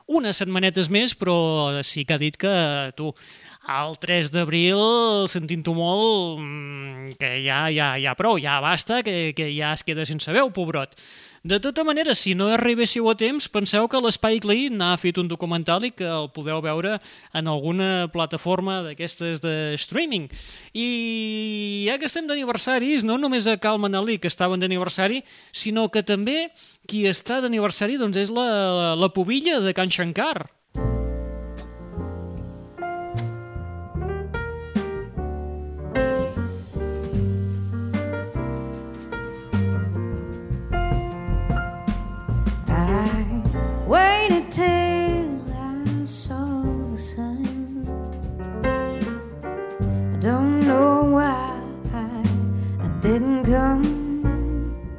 unes 0.09 0.41
setmanetes 0.41 0.89
més, 0.89 1.13
però 1.13 1.37
sí 1.85 2.07
que 2.09 2.17
ha 2.17 2.21
dit 2.21 2.37
que 2.41 2.53
tu, 2.97 3.13
el 3.69 3.97
3 4.01 4.33
d'abril, 4.33 4.81
sentint-ho 5.29 5.75
molt, 5.77 6.41
mm, 6.41 7.17
que 7.21 7.33
ja, 7.45 7.67
ja, 7.69 7.95
ja 8.01 8.17
prou, 8.17 8.41
ja 8.41 8.59
basta, 8.65 9.03
que, 9.05 9.35
que 9.37 9.51
ja 9.53 9.75
es 9.77 9.85
queda 9.85 10.07
sense 10.09 10.33
veu, 10.33 10.49
pobrot. 10.51 10.97
De 11.45 11.61
tota 11.61 11.85
manera, 11.85 12.17
si 12.19 12.35
no 12.35 12.49
arribéssiu 12.51 13.07
a 13.09 13.15
temps, 13.15 13.47
penseu 13.49 13.87
que 13.89 14.01
l'Spike 14.03 14.49
Lee 14.49 14.73
n'ha 14.75 14.97
fet 14.99 15.21
un 15.23 15.29
documental 15.31 15.87
i 15.87 15.93
que 15.95 16.09
el 16.09 16.27
podeu 16.35 16.59
veure 16.65 16.97
en 17.33 17.49
alguna 17.49 18.09
plataforma 18.13 18.81
d'aquestes 18.83 19.41
de 19.45 19.55
streaming. 19.79 20.27
I 20.75 21.87
ja 21.87 21.97
que 22.01 22.11
estem 22.11 22.27
d'aniversaris, 22.27 23.07
no 23.07 23.21
només 23.23 23.47
a 23.47 23.57
Calman 23.57 23.95
Ali, 23.95 24.19
que 24.19 24.29
estaven 24.29 24.61
d'aniversari, 24.61 25.23
sinó 25.53 25.87
que 25.95 26.03
també 26.03 26.51
qui 26.91 27.07
està 27.07 27.41
d'aniversari 27.41 28.01
doncs, 28.01 28.19
és 28.19 28.35
la, 28.35 28.97
la 28.99 29.13
pubilla 29.15 29.61
de 29.63 29.77
Can 29.77 29.95
Shankar. 29.95 30.58
Till 44.51 45.43
I 45.53 46.05
saw 46.05 46.63
the 46.91 46.97
sun. 46.97 47.45
I 48.65 50.19
don't 50.21 50.61
know 50.61 51.05
why 51.05 51.61
I 51.93 52.89
didn't 53.01 53.45
come. 53.45 53.85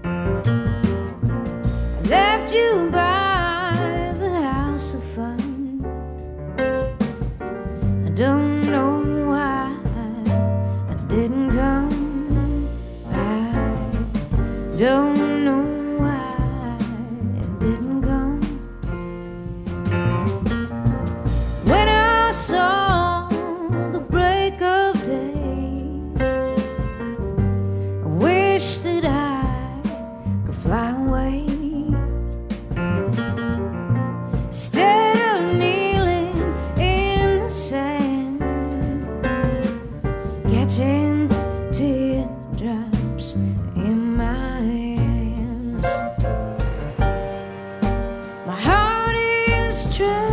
I 0.04 2.02
left 2.08 2.54
you 2.54 2.90
by 2.92 4.14
the 4.20 4.30
house 4.30 4.94
of 4.94 5.04
fun. 5.04 5.84
I 8.06 8.10
don't 8.12 8.62
know 8.72 9.26
why 9.30 9.76
I 10.92 10.96
didn't 11.08 11.52
come. 11.52 12.70
I 13.12 14.78
don't 14.78 15.29
is 50.02 50.29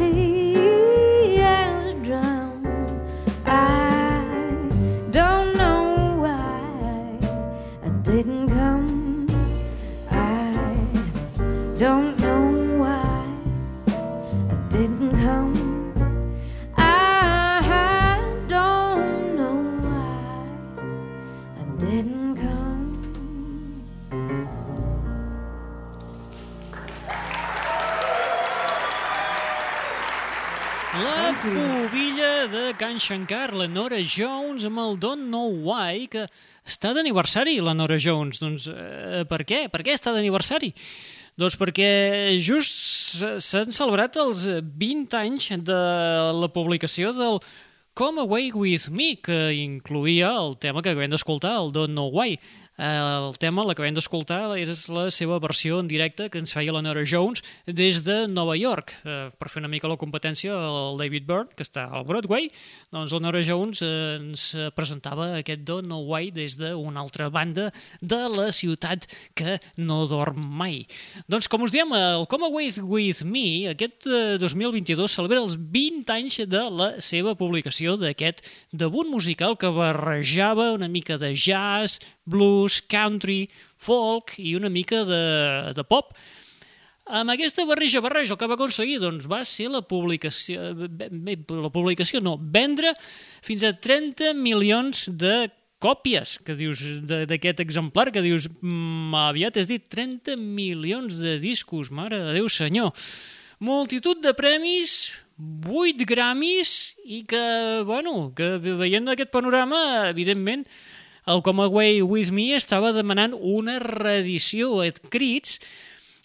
empty 0.00 0.43
Can 32.94 33.00
Shankar, 33.02 33.50
la 33.58 33.66
Nora 33.66 33.98
Jones, 34.06 34.62
amb 34.68 34.78
el 34.78 34.92
Don't 35.02 35.24
Know 35.26 35.50
Why, 35.66 36.04
que 36.06 36.28
està 36.62 36.92
d'aniversari, 36.94 37.56
la 37.58 37.72
Nora 37.74 37.96
Jones. 37.98 38.38
Doncs 38.38 38.68
eh, 38.70 39.24
per 39.26 39.40
què? 39.42 39.64
Per 39.72 39.80
què 39.82 39.96
està 39.96 40.12
d'aniversari? 40.14 40.70
Doncs 41.34 41.56
perquè 41.58 41.88
just 42.38 43.18
s'han 43.42 43.74
celebrat 43.74 44.14
els 44.22 44.44
20 44.62 45.18
anys 45.24 45.48
de 45.66 45.80
la 46.38 46.50
publicació 46.54 47.10
del 47.16 47.40
Come 47.98 48.22
Away 48.28 48.52
With 48.54 48.92
Me, 48.94 49.16
que 49.18 49.40
incluïa 49.58 50.30
el 50.44 50.54
tema 50.62 50.78
que 50.78 50.94
acabem 50.94 51.10
d'escoltar, 51.10 51.56
el 51.64 51.74
Don't 51.74 51.98
Know 51.98 52.14
Why. 52.14 52.38
El 52.74 53.36
tema, 53.38 53.62
l'acabem 53.62 53.94
d'escoltar, 53.94 54.56
és 54.58 54.88
la 54.90 55.04
seva 55.14 55.36
versió 55.38 55.76
en 55.78 55.86
directe 55.86 56.26
que 56.26 56.40
ens 56.42 56.50
feia 56.56 56.72
la 56.74 56.80
Nora 56.82 57.04
Jones 57.06 57.38
des 57.70 58.00
de 58.02 58.24
Nova 58.26 58.56
York. 58.58 58.90
Eh, 59.06 59.30
per 59.38 59.46
fer 59.46 59.60
una 59.62 59.70
mica 59.70 59.86
la 59.86 59.94
competència 59.96 60.50
al 60.50 60.98
David 60.98 61.22
Byrne, 61.28 61.54
que 61.54 61.62
està 61.62 61.84
al 61.86 62.02
Broadway, 62.08 62.48
doncs 62.90 63.14
la 63.14 63.20
Nora 63.22 63.44
Jones 63.46 63.78
eh, 63.78 64.18
ens 64.18 64.48
presentava 64.74 65.36
aquest 65.38 65.62
Don't 65.62 65.86
Know 65.86 66.02
Why 66.02 66.32
des 66.34 66.56
d'una 66.58 66.98
altra 67.04 67.28
banda 67.30 67.68
de 68.02 68.18
la 68.34 68.48
ciutat 68.50 69.06
que 69.38 69.60
no 69.78 70.00
dorm 70.10 70.42
mai. 70.42 70.82
Doncs 71.30 71.46
com 71.46 71.62
us 71.62 71.70
diem, 71.70 71.94
el 71.94 72.26
Come 72.26 72.50
Away 72.50 72.74
With 72.82 73.22
Me, 73.22 73.70
aquest 73.70 74.10
eh, 74.10 74.34
2022 74.42 75.14
celebra 75.14 75.44
els 75.44 75.54
20 75.54 76.10
anys 76.16 76.40
de 76.50 76.66
la 76.74 76.90
seva 76.98 77.36
publicació 77.38 77.94
d'aquest 78.02 78.42
debut 78.74 79.06
musical 79.06 79.54
que 79.54 79.70
barrejava 79.70 80.72
una 80.74 80.90
mica 80.90 81.22
de 81.22 81.36
jazz, 81.38 82.00
blues, 82.24 82.80
country, 82.88 83.44
folk 83.76 84.36
i 84.38 84.54
una 84.56 84.70
mica 84.72 85.04
de, 85.08 85.24
de 85.76 85.84
pop. 85.86 86.14
Amb 87.04 87.34
aquesta 87.34 87.66
barreja 87.68 88.00
barreja 88.00 88.32
el 88.32 88.40
que 88.40 88.48
va 88.48 88.56
aconseguir 88.56 88.96
doncs, 89.02 89.26
va 89.28 89.42
ser 89.44 89.68
la 89.72 89.82
publicació, 89.84 90.70
bé, 90.88 91.36
la 91.52 91.68
publicació 91.72 92.22
no, 92.24 92.38
vendre 92.40 92.94
fins 93.44 93.66
a 93.68 93.74
30 93.76 94.32
milions 94.38 95.04
de 95.12 95.50
còpies 95.84 96.38
que 96.46 96.56
dius 96.56 96.80
d'aquest 97.04 97.60
exemplar, 97.60 98.08
que 98.14 98.24
dius 98.24 98.48
mm, 98.48 99.12
aviat 99.26 99.60
has 99.60 99.68
dit 99.68 99.84
30 99.84 100.38
milions 100.40 101.20
de 101.20 101.36
discos, 101.42 101.92
mare 101.92 102.22
de 102.22 102.38
Déu 102.38 102.48
senyor. 102.48 102.94
Multitud 103.60 104.22
de 104.24 104.32
premis, 104.36 105.20
8 105.36 106.06
Grammys 106.08 106.94
i 107.04 107.24
que, 107.28 107.44
bueno, 107.84 108.32
que 108.36 108.56
veient 108.64 109.12
aquest 109.12 109.32
panorama, 109.34 110.08
evidentment, 110.08 110.64
el 111.26 111.42
Come 111.42 111.64
Away 111.64 112.02
With 112.02 112.32
Me 112.34 112.52
estava 112.56 112.92
demanant 112.92 113.34
una 113.34 113.78
reedició 113.80 114.80
a 114.84 114.90
crits 115.10 115.58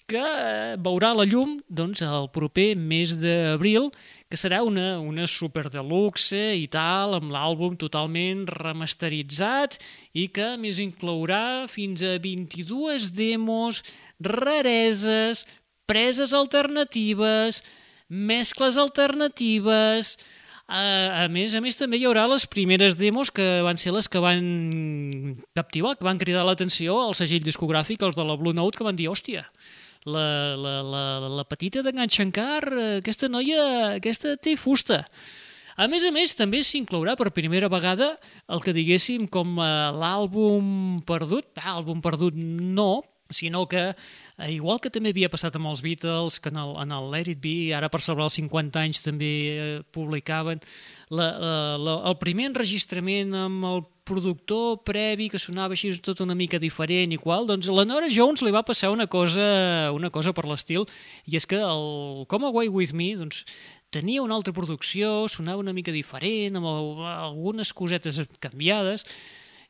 que 0.09 0.19
eh, 0.19 0.75
veurà 0.81 1.11
la 1.13 1.25
llum 1.29 1.59
doncs, 1.69 2.01
el 2.01 2.27
proper 2.33 2.73
mes 2.75 3.13
d'abril, 3.21 3.89
que 4.29 4.37
serà 4.41 4.63
una, 4.65 4.97
una 4.99 5.27
super 5.29 5.67
deluxe 5.69 6.39
i 6.57 6.65
tal, 6.71 7.15
amb 7.19 7.31
l'àlbum 7.33 7.77
totalment 7.79 8.47
remasteritzat 8.49 9.77
i 10.17 10.27
que 10.33 10.55
més 10.61 10.81
inclourà 10.81 11.69
fins 11.69 12.03
a 12.05 12.17
22 12.21 13.11
demos, 13.17 13.83
rareses, 14.19 15.45
preses 15.89 16.33
alternatives, 16.37 17.63
mescles 18.09 18.77
alternatives, 18.81 20.17
a, 20.69 21.27
més, 21.33 21.55
a 21.57 21.61
més, 21.65 21.77
també 21.79 21.97
hi 21.97 22.05
haurà 22.05 22.27
les 22.29 22.45
primeres 22.45 22.97
demos 22.99 23.31
que 23.33 23.45
van 23.65 23.79
ser 23.81 23.93
les 23.95 24.09
que 24.11 24.21
van 24.21 25.35
captivar, 25.57 25.95
que 25.97 26.05
van 26.05 26.21
cridar 26.21 26.45
l'atenció 26.45 26.99
al 27.01 27.17
segell 27.17 27.41
discogràfic, 27.45 28.03
els 28.05 28.17
de 28.19 28.25
la 28.25 28.37
Blue 28.37 28.53
Note, 28.53 28.77
que 28.77 28.85
van 28.85 28.99
dir, 28.99 29.09
hòstia, 29.09 29.47
la, 30.05 30.55
la, 30.55 30.75
la, 30.85 31.03
la 31.41 31.45
petita 31.49 31.81
de 31.81 31.93
Gan 31.95 32.13
Shankar, 32.13 32.63
eh, 32.69 32.87
aquesta 33.01 33.31
noia, 33.33 33.95
aquesta 33.97 34.35
té 34.37 34.53
fusta. 34.61 35.03
A 35.79 35.87
més 35.87 36.03
a 36.03 36.11
més, 36.11 36.35
també 36.35 36.59
s'inclourà 36.61 37.15
per 37.15 37.31
primera 37.31 37.69
vegada 37.71 38.13
el 38.51 38.61
que 38.61 38.75
diguéssim 38.75 39.29
com 39.31 39.57
l'àlbum 39.57 40.99
perdut, 41.07 41.53
àlbum 41.63 42.01
perdut 42.03 42.35
no, 42.35 43.05
sinó 43.31 43.63
que, 43.69 43.93
eh, 44.39 44.53
igual 44.55 44.79
que 44.81 44.91
també 44.93 45.13
havia 45.13 45.29
passat 45.29 45.55
amb 45.59 45.69
els 45.69 45.83
Beatles, 45.85 46.39
que 46.39 46.49
en 46.49 46.57
el, 46.61 46.73
en 46.81 46.95
el 46.95 47.11
Let 47.11 47.29
It 47.35 47.43
Be, 47.43 47.75
ara 47.75 47.91
per 47.91 48.01
celebrar 48.01 48.29
els 48.29 48.39
50 48.39 48.81
anys 48.81 49.03
també 49.05 49.31
eh, 49.51 49.69
publicaven 49.95 50.63
la, 51.09 51.29
la, 51.29 51.55
la, 51.77 51.95
el 52.09 52.17
primer 52.21 52.49
enregistrament 52.49 53.33
amb 53.37 53.65
el 53.69 53.83
productor 54.09 54.79
previ 54.87 55.27
que 55.29 55.41
sonava 55.41 55.75
així 55.75 55.91
tot 56.01 56.21
una 56.25 56.37
mica 56.37 56.57
diferent 56.61 57.13
i 57.13 57.19
qual, 57.21 57.45
doncs 57.49 57.69
la 57.69 57.85
Nora 57.85 58.09
Jones 58.09 58.41
li 58.45 58.53
va 58.53 58.65
passar 58.65 58.89
una 58.93 59.05
cosa, 59.05 59.91
una 59.93 60.09
cosa 60.13 60.33
per 60.33 60.47
l'estil 60.49 60.87
i 61.29 61.37
és 61.37 61.45
que 61.49 61.59
el 61.61 62.25
Come 62.29 62.49
Away 62.49 62.71
With 62.73 62.95
Me 62.97 63.11
doncs, 63.19 63.43
tenia 63.93 64.21
una 64.21 64.37
altra 64.37 64.53
producció, 64.53 65.27
sonava 65.29 65.61
una 65.61 65.73
mica 65.73 65.93
diferent, 65.93 66.57
amb 66.57 66.69
algunes 67.09 67.73
cosetes 67.73 68.21
canviades, 68.41 69.05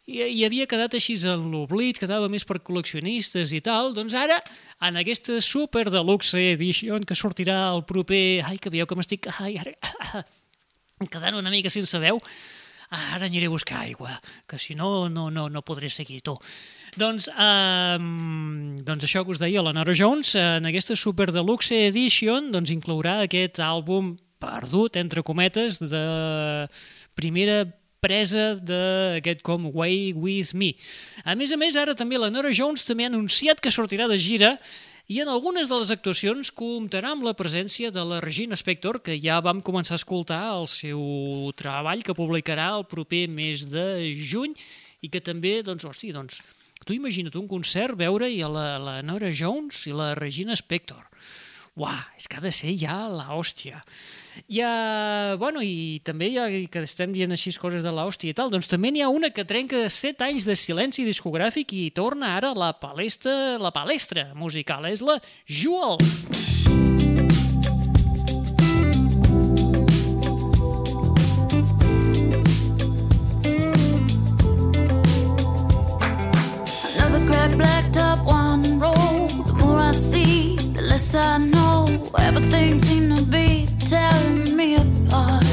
i, 0.09 0.23
i 0.25 0.45
havia 0.47 0.67
quedat 0.69 0.95
així 0.97 1.15
en 1.29 1.49
l'oblit, 1.53 1.99
quedava 2.01 2.29
més 2.31 2.45
per 2.47 2.59
col·leccionistes 2.65 3.53
i 3.53 3.61
tal, 3.65 3.93
doncs 3.93 4.15
ara, 4.17 4.39
en 4.85 4.97
aquesta 5.01 5.37
super 5.45 5.85
deluxe 5.93 6.41
edition 6.55 7.05
que 7.05 7.17
sortirà 7.17 7.61
el 7.75 7.85
proper... 7.89 8.41
Ai, 8.47 8.57
que 8.57 8.73
veieu 8.73 8.89
que 8.89 8.97
m'estic... 8.97 9.29
Ai, 9.39 9.59
ara... 9.61 10.25
quedant 11.13 11.37
una 11.39 11.53
mica 11.53 11.71
sense 11.71 11.99
veu, 12.01 12.19
ara 12.89 13.27
aniré 13.29 13.47
a 13.47 13.53
buscar 13.53 13.83
aigua, 13.85 14.17
que 14.49 14.57
si 14.59 14.75
no, 14.75 15.07
no, 15.13 15.29
no, 15.29 15.47
no 15.49 15.61
podré 15.63 15.91
seguir 15.93 16.19
tu. 16.25 16.35
Doncs, 16.99 17.29
um, 17.29 18.75
doncs 18.83 19.05
això 19.05 19.23
que 19.23 19.35
us 19.35 19.41
deia, 19.41 19.63
la 19.63 19.75
Nora 19.77 19.93
Jones, 19.95 20.33
en 20.39 20.65
aquesta 20.67 20.97
Super 20.97 21.29
Deluxe 21.31 21.85
Edition, 21.91 22.49
doncs 22.51 22.73
inclourà 22.73 23.19
aquest 23.23 23.61
àlbum 23.61 24.15
perdut, 24.41 24.97
entre 24.97 25.23
cometes, 25.23 25.77
de 25.83 26.03
primera 27.19 27.61
presa 28.01 28.53
d'aquest 28.59 29.43
com 29.45 29.69
Way 29.73 30.13
With 30.17 30.53
Me. 30.55 30.73
A 31.23 31.35
més 31.39 31.53
a 31.53 31.59
més, 31.59 31.77
ara 31.79 31.95
també 31.95 32.19
la 32.19 32.31
Nora 32.33 32.53
Jones 32.55 32.85
també 32.87 33.05
ha 33.05 33.11
anunciat 33.11 33.61
que 33.61 33.73
sortirà 33.73 34.07
de 34.09 34.17
gira 34.17 34.55
i 35.09 35.17
en 35.23 35.29
algunes 35.31 35.71
de 35.71 35.77
les 35.79 35.89
actuacions 35.89 36.51
comptarà 36.53 37.15
amb 37.15 37.25
la 37.25 37.33
presència 37.33 37.89
de 37.89 38.03
la 38.05 38.19
Regina 38.21 38.53
Spector, 38.59 38.99
que 39.01 39.15
ja 39.17 39.39
vam 39.41 39.57
començar 39.65 39.95
a 39.97 40.01
escoltar 40.01 40.43
el 40.53 40.67
seu 40.69 41.01
treball 41.57 42.03
que 42.05 42.13
publicarà 42.13 42.67
el 42.77 42.85
proper 42.85 43.23
mes 43.25 43.65
de 43.71 44.13
juny 44.13 44.53
i 45.01 45.09
que 45.09 45.23
també, 45.23 45.63
doncs, 45.65 45.87
hosti, 45.89 46.11
doncs, 46.13 46.43
tu 46.85 46.93
imagina't 46.93 47.33
un 47.41 47.49
concert, 47.49 47.97
veure-hi 47.97 48.43
la, 48.45 48.67
la 48.77 48.99
Nora 49.01 49.33
Jones 49.33 49.81
i 49.89 49.95
la 49.97 50.13
Regina 50.19 50.53
Spector. 50.53 51.01
Uah, 51.79 51.99
és 52.19 52.27
que 52.27 52.35
ha 52.35 52.43
de 52.43 52.51
ser 52.51 52.73
ja 52.75 53.05
la 53.07 53.29
hòstia. 53.31 53.77
I, 54.51 54.59
uh, 54.63 55.37
bueno, 55.39 55.61
i 55.63 56.01
també 56.03 56.27
ja 56.33 56.49
que 56.71 56.83
estem 56.83 57.13
dient 57.15 57.31
així 57.31 57.53
coses 57.55 57.85
de 57.87 57.93
l'hòstia 57.95 58.33
i 58.33 58.35
tal, 58.35 58.51
doncs 58.51 58.67
també 58.67 58.91
n'hi 58.91 59.03
ha 59.03 59.07
una 59.07 59.31
que 59.31 59.45
trenca 59.47 59.85
7 59.87 60.27
anys 60.27 60.47
de 60.47 60.57
silenci 60.59 61.07
discogràfic 61.07 61.71
i 61.79 61.85
torna 61.95 62.33
ara 62.35 62.51
a 62.51 62.59
la 62.59 62.73
palestra, 62.75 63.55
la 63.63 63.71
palestra 63.71 64.33
musical, 64.35 64.89
és 64.91 64.99
la 64.99 65.21
Jewel. 65.47 65.95
Another 76.99 77.23
cracked 77.25 77.57
black 77.57 77.87
top 77.93 78.27
one 78.27 78.79
roll. 78.83 79.27
The 79.47 79.53
more 79.63 79.79
I 79.79 79.91
see, 79.93 80.57
the 80.75 80.81
less 80.81 81.15
I 81.15 81.37
know. 81.37 81.68
Everything 82.19 82.79
seemed 82.79 83.17
to 83.17 83.23
be 83.23 83.67
tearing 83.79 84.55
me 84.55 84.75
apart. 84.75 85.43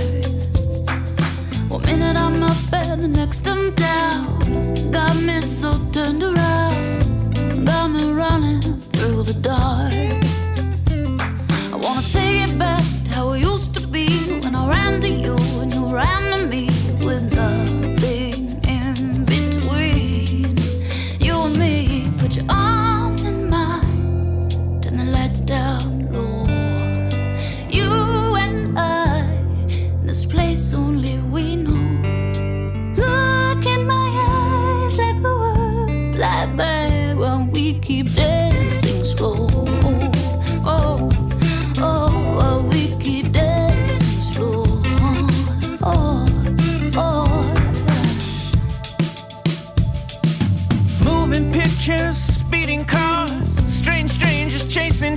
One 1.68 1.82
minute 1.82 2.16
I'm 2.18 2.42
up 2.42 2.72
and 2.72 3.03
the 3.03 3.09
next 3.09 3.47
I'm 3.49 3.74
down. 3.74 4.74
Got 4.90 5.16
me 5.16 5.40
so 5.40 5.78
turned 5.92 6.22
around. 6.22 7.64
Got 7.64 7.88
me 7.90 8.05
running 8.11 8.62
through 8.92 9.22
the 9.24 9.34
dark. 9.34 10.26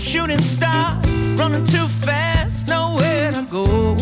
Shooting 0.09 0.39
stars, 0.39 1.05
running 1.39 1.63
too 1.65 1.87
fast, 1.87 2.67
nowhere 2.67 3.31
to 3.31 3.43
go. 3.43 3.93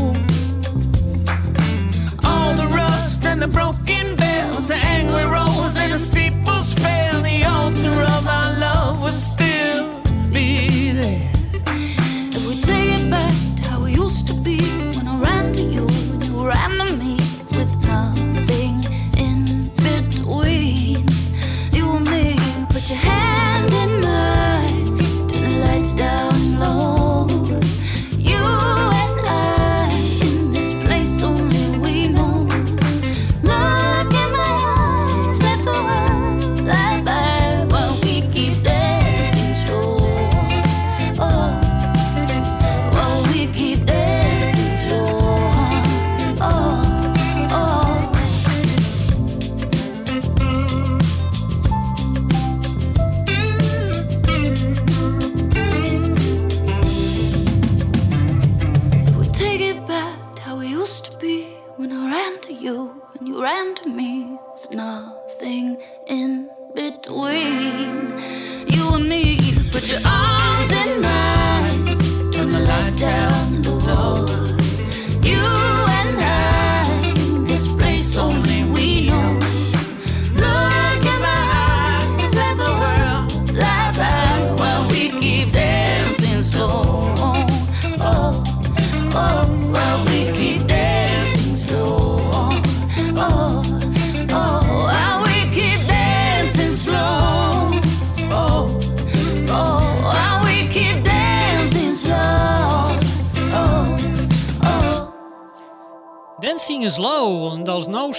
All 2.24 2.54
the 2.54 2.66
rust 2.74 3.26
and 3.26 3.42
the 3.42 3.50
broken 3.50 4.16
bells, 4.16 4.70
the 4.70 4.76
angry 4.76 5.26
rolls 5.26 5.47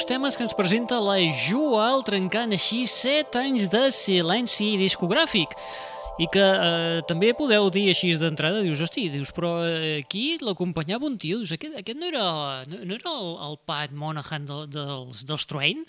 temes 0.09 0.39
que 0.39 0.45
ens 0.47 0.57
presenta 0.57 0.97
la 1.05 1.19
Jual, 1.37 2.01
trencant 2.07 2.55
així 2.57 2.87
7 2.89 3.43
anys 3.43 3.69
de 3.69 3.89
silenci 3.93 4.71
discogràfic. 4.81 5.53
I 6.19 6.27
que 6.33 6.43
eh, 6.43 7.01
també 7.07 7.35
podeu 7.37 7.69
dir 7.71 7.85
així 7.93 8.09
d'entrada, 8.19 8.63
dius, 8.65 8.81
hosti, 8.83 9.05
dius, 9.13 9.31
però 9.37 9.53
eh, 9.69 10.01
aquí 10.01 10.41
l'acompanyava 10.43 11.07
un 11.07 11.19
tio, 11.21 11.43
dius, 11.43 11.53
aquest, 11.55 11.77
aquest 11.79 12.01
no 12.01 12.09
era, 12.09 12.25
no, 12.67 12.81
no 12.89 12.97
era 12.97 13.13
el, 13.13 13.29
el 13.51 13.55
Pat 13.69 13.93
Monahan 13.95 14.49
de, 14.49 14.59
dels, 14.73 15.23
dels 15.29 15.47
Train? 15.47 15.85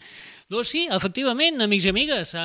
Doncs 0.50 0.72
sí, 0.74 0.80
efectivament, 0.90 1.62
amics 1.62 1.84
i 1.86 1.92
amigues, 1.92 2.32
eh, 2.34 2.40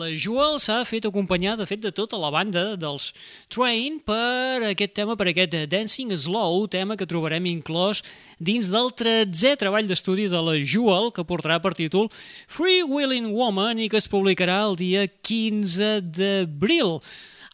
la 0.00 0.08
Jewel 0.18 0.56
s'ha 0.58 0.80
fet 0.82 1.04
acompanyar, 1.06 1.52
de 1.54 1.62
fet, 1.70 1.78
de 1.78 1.92
tota 1.94 2.18
la 2.18 2.32
banda 2.34 2.64
dels 2.74 3.12
Train 3.54 4.00
per 4.02 4.72
aquest 4.72 4.96
tema, 4.98 5.14
per 5.14 5.28
aquest 5.30 5.54
Dancing 5.70 6.10
Slow, 6.10 6.66
tema 6.66 6.96
que 6.98 7.06
trobarem 7.06 7.46
inclòs 7.46 8.02
dins 8.42 8.66
del 8.66 8.90
13è 8.90 9.54
treball 9.60 9.86
d'estudi 9.86 10.26
de 10.26 10.40
la 10.42 10.56
Jewel, 10.58 11.12
que 11.14 11.22
portarà 11.22 11.60
per 11.62 11.76
títol 11.78 12.10
Free 12.50 12.82
Willing 12.82 13.30
Woman 13.30 13.78
i 13.78 13.86
que 13.88 14.02
es 14.02 14.10
publicarà 14.10 14.64
el 14.66 14.74
dia 14.74 15.06
15 15.06 16.00
d'abril. 16.02 16.98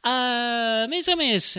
A 0.09 0.89
més 0.89 1.13
a 1.13 1.21
més, 1.21 1.53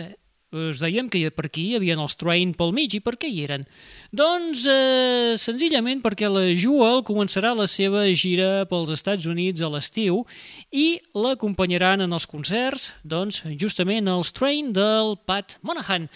us 0.54 0.80
dèiem 0.82 1.08
que 1.10 1.22
per 1.34 1.48
aquí 1.48 1.64
hi 1.68 1.74
havia 1.78 1.96
els 1.98 2.14
Train 2.20 2.54
pel 2.54 2.72
mig, 2.76 2.94
i 2.94 3.02
per 3.02 3.16
què 3.18 3.28
hi 3.30 3.42
eren? 3.44 3.66
Doncs 4.14 4.64
eh, 4.70 5.34
senzillament 5.40 6.02
perquè 6.04 6.30
la 6.30 6.46
Jewel 6.52 7.02
començarà 7.06 7.54
la 7.58 7.66
seva 7.70 8.06
gira 8.14 8.64
pels 8.70 8.92
Estats 8.94 9.26
Units 9.30 9.64
a 9.64 9.72
l'estiu 9.72 10.22
i 10.70 11.00
l'acompanyaran 11.18 12.06
en 12.06 12.14
els 12.14 12.28
concerts, 12.30 12.92
doncs, 13.02 13.42
justament 13.60 14.08
els 14.08 14.32
Train 14.36 14.72
del 14.76 15.16
Pat 15.26 15.58
Monahan. 15.62 16.08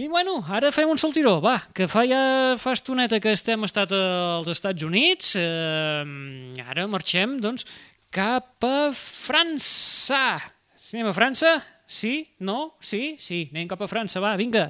I 0.00 0.06
bueno, 0.08 0.38
ara 0.48 0.70
fem 0.72 0.88
un 0.88 1.00
saltiró, 1.00 1.38
va, 1.44 1.58
que 1.76 1.88
fa 1.90 2.06
ja 2.08 2.20
fa 2.60 2.72
estoneta 2.76 3.18
que 3.20 3.34
estem 3.36 3.64
estat 3.66 3.92
als 3.96 4.48
Estats 4.52 4.84
Units, 4.86 5.34
eh, 5.40 6.64
ara 6.68 6.86
marxem, 6.88 7.36
doncs, 7.42 7.66
cap 8.10 8.64
a 8.64 8.90
França. 8.96 10.40
Si 10.80 10.96
anem 10.96 11.10
a 11.10 11.16
França? 11.16 11.58
Sí? 11.90 12.36
No? 12.38 12.76
Sí? 12.78 13.16
Sí, 13.18 13.48
anem 13.50 13.66
cap 13.74 13.82
a 13.82 13.90
França, 13.90 14.22
va, 14.22 14.36
vinga. 14.38 14.68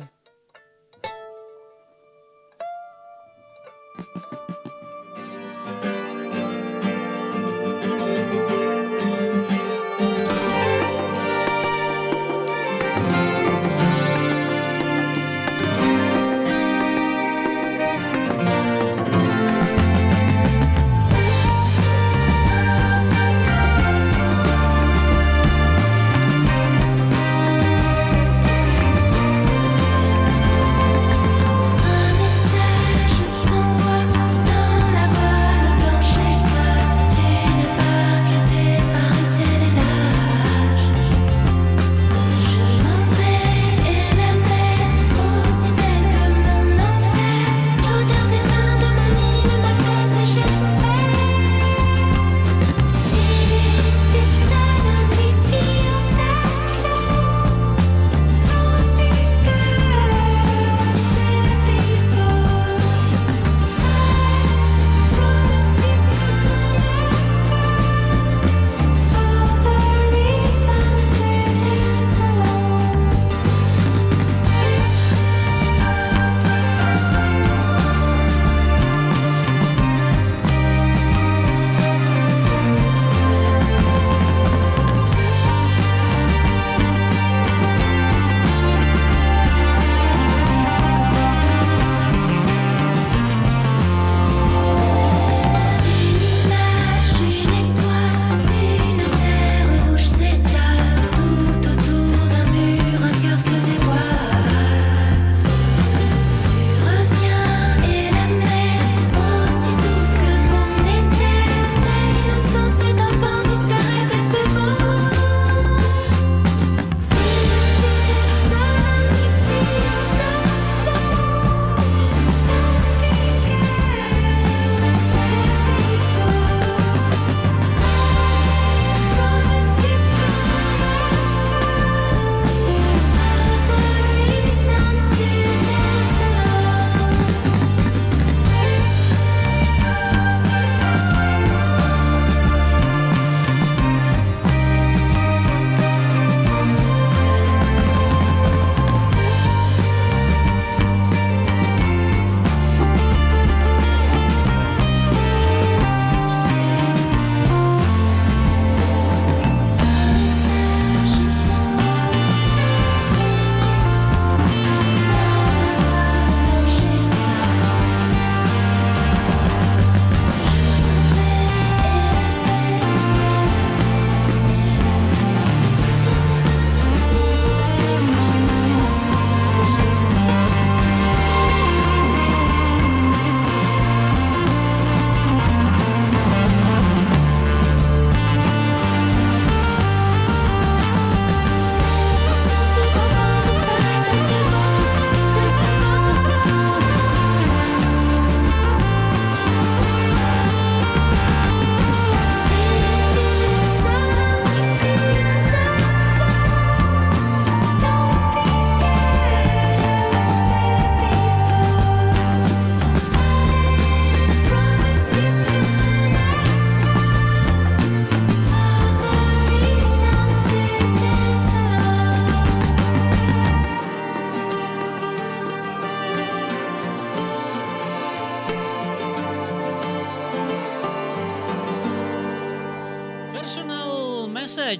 Thank 4.01 4.30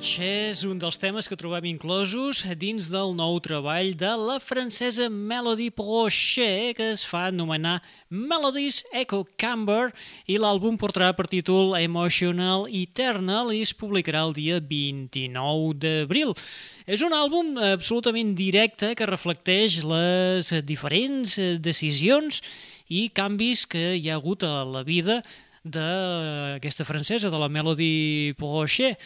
Message 0.01 0.25
és 0.25 0.61
un 0.65 0.79
dels 0.81 0.97
temes 0.97 1.27
que 1.29 1.37
trobem 1.37 1.67
inclosos 1.69 2.39
dins 2.57 2.87
del 2.89 3.11
nou 3.13 3.35
treball 3.45 3.91
de 4.01 4.09
la 4.17 4.39
francesa 4.41 5.11
Melody 5.13 5.67
Brochet, 5.77 6.79
que 6.79 6.87
es 6.95 7.03
fa 7.05 7.27
anomenar 7.29 7.83
Melodies 8.09 8.79
Echo 8.97 9.27
Camber, 9.37 9.91
i 10.25 10.39
l'àlbum 10.41 10.79
portarà 10.81 11.11
per 11.13 11.27
títol 11.29 11.75
Emotional 11.77 12.65
Eternal 12.73 13.53
i 13.53 13.61
es 13.61 13.75
publicarà 13.77 14.23
el 14.25 14.33
dia 14.39 14.57
29 14.71 15.75
d'abril. 15.83 16.33
És 16.89 17.05
un 17.05 17.13
àlbum 17.13 17.59
absolutament 17.69 18.33
directe 18.39 18.95
que 18.97 19.11
reflecteix 19.11 19.83
les 19.85 20.49
diferents 20.65 21.37
decisions 21.61 22.41
i 22.89 23.11
canvis 23.13 23.67
que 23.69 23.85
hi 23.99 24.09
ha 24.09 24.17
hagut 24.17 24.49
a 24.49 24.65
la 24.65 24.81
vida 24.81 25.21
d'aquesta 25.61 26.89
francesa, 26.89 27.29
de 27.29 27.45
la 27.45 27.53
Melody 27.53 28.33
Brochet. 28.41 28.97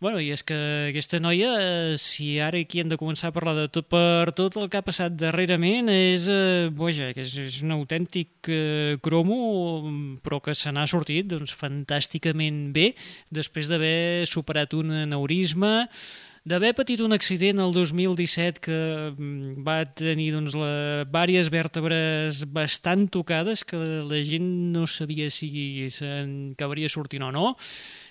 Bueno, 0.00 0.16
i 0.16 0.30
és 0.32 0.40
que 0.48 0.56
aquesta 0.88 1.18
noia, 1.20 1.50
eh, 1.60 1.96
si 2.00 2.38
ara 2.40 2.56
aquí 2.64 2.80
hem 2.80 2.88
de 2.88 2.96
començar 2.96 3.28
a 3.28 3.34
parlar 3.36 3.52
de 3.58 3.66
tot 3.68 3.84
per 3.92 4.32
tot 4.32 4.56
el 4.56 4.70
que 4.72 4.80
ha 4.80 4.86
passat 4.86 5.12
darrerament, 5.12 5.90
és, 5.92 6.24
eh, 6.32 6.70
boja, 6.72 7.10
que 7.12 7.20
és, 7.20 7.34
és 7.36 7.58
un 7.60 7.74
autèntic 7.76 8.48
eh, 8.48 8.96
cromo, 9.04 9.84
però 10.24 10.40
que 10.40 10.56
se 10.56 10.72
n'ha 10.72 10.86
sortit 10.88 11.28
doncs, 11.28 11.52
fantàsticament 11.52 12.72
bé, 12.72 12.94
després 13.28 13.68
d'haver 13.68 14.24
superat 14.24 14.72
un 14.72 14.96
aneurisma, 15.04 15.90
d'haver 16.48 16.72
patit 16.80 17.04
un 17.04 17.12
accident 17.12 17.60
el 17.60 17.76
2017 17.76 18.64
que 18.64 18.80
mm, 19.12 19.60
va 19.68 19.84
tenir 19.84 20.32
doncs, 20.32 20.56
la, 20.56 21.04
diverses 21.04 21.52
vèrtebres 21.52 22.46
bastant 22.48 23.04
tocades 23.12 23.68
que 23.68 23.76
la 23.76 24.24
gent 24.24 24.48
no 24.72 24.88
sabia 24.88 25.28
si 25.28 25.90
se'n 25.92 26.54
acabaria 26.56 26.88
sortint 26.88 27.28
o 27.28 27.34
no, 27.36 27.50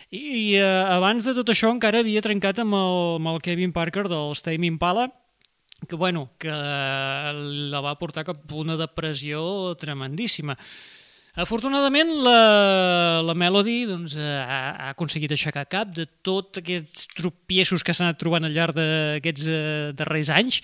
i 0.09 0.57
eh, 0.57 0.65
abans 0.89 1.25
de 1.27 1.35
tot 1.37 1.49
això 1.53 1.69
encara 1.69 2.01
havia 2.01 2.23
trencat 2.25 2.61
amb 2.63 2.73
el, 2.73 2.99
amb 3.19 3.29
el 3.33 3.41
Kevin 3.45 3.73
Parker 3.75 4.07
del 4.09 4.33
Tame 4.41 4.65
Impala, 4.65 5.09
que, 5.87 5.95
bueno, 5.95 6.29
que 6.41 6.51
la 6.51 7.81
va 7.81 7.97
portar 7.99 8.25
cap 8.27 8.41
a 8.41 8.55
una 8.57 8.77
depressió 8.79 9.75
tremendíssima. 9.79 10.57
Afortunadament, 11.39 12.09
la, 12.25 13.21
la 13.23 13.35
Melody 13.37 13.83
doncs, 13.87 14.17
ha, 14.17 14.57
ha 14.73 14.89
aconseguit 14.91 15.31
aixecar 15.31 15.67
cap 15.69 15.93
de 15.93 16.07
tots 16.25 16.59
aquests 16.59 17.05
tropiessos 17.13 17.85
que 17.85 17.93
s'han 17.93 18.09
anat 18.09 18.19
trobant 18.19 18.49
al 18.49 18.55
llarg 18.55 18.75
d'aquests 18.75 19.45
eh, 19.53 19.91
darrers 19.95 20.33
anys 20.33 20.59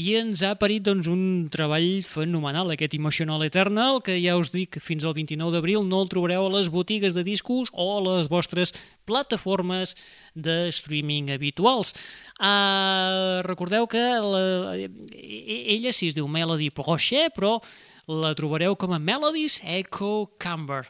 i 0.00 0.14
ens 0.16 0.40
ha 0.46 0.54
parit 0.58 0.84
doncs, 0.86 1.08
un 1.10 1.48
treball 1.52 2.00
fenomenal, 2.06 2.70
aquest 2.72 2.94
Emotional 2.96 3.42
Eternal, 3.44 4.00
que 4.04 4.16
ja 4.22 4.36
us 4.40 4.52
dic, 4.54 4.78
fins 4.80 5.04
al 5.04 5.14
29 5.16 5.52
d'abril 5.52 5.84
no 5.88 6.00
el 6.04 6.10
trobareu 6.12 6.46
a 6.46 6.54
les 6.54 6.70
botigues 6.72 7.16
de 7.16 7.24
discos 7.26 7.68
o 7.72 7.90
a 7.98 8.00
les 8.06 8.30
vostres 8.32 8.72
plataformes 9.08 9.96
de 10.34 10.70
streaming 10.72 11.32
habituals. 11.34 11.92
Uh, 12.38 13.42
recordeu 13.44 13.88
que 13.90 14.00
la, 14.00 14.42
ella 14.78 15.92
sí 15.92 16.08
es 16.08 16.16
diu 16.16 16.30
Melody 16.30 16.70
Prochet, 16.72 17.34
però 17.36 17.58
la 18.10 18.34
trobareu 18.34 18.74
com 18.74 18.92
a 18.92 18.98
Melodies 18.98 19.60
Echo 19.64 20.30
Camber. 20.38 20.82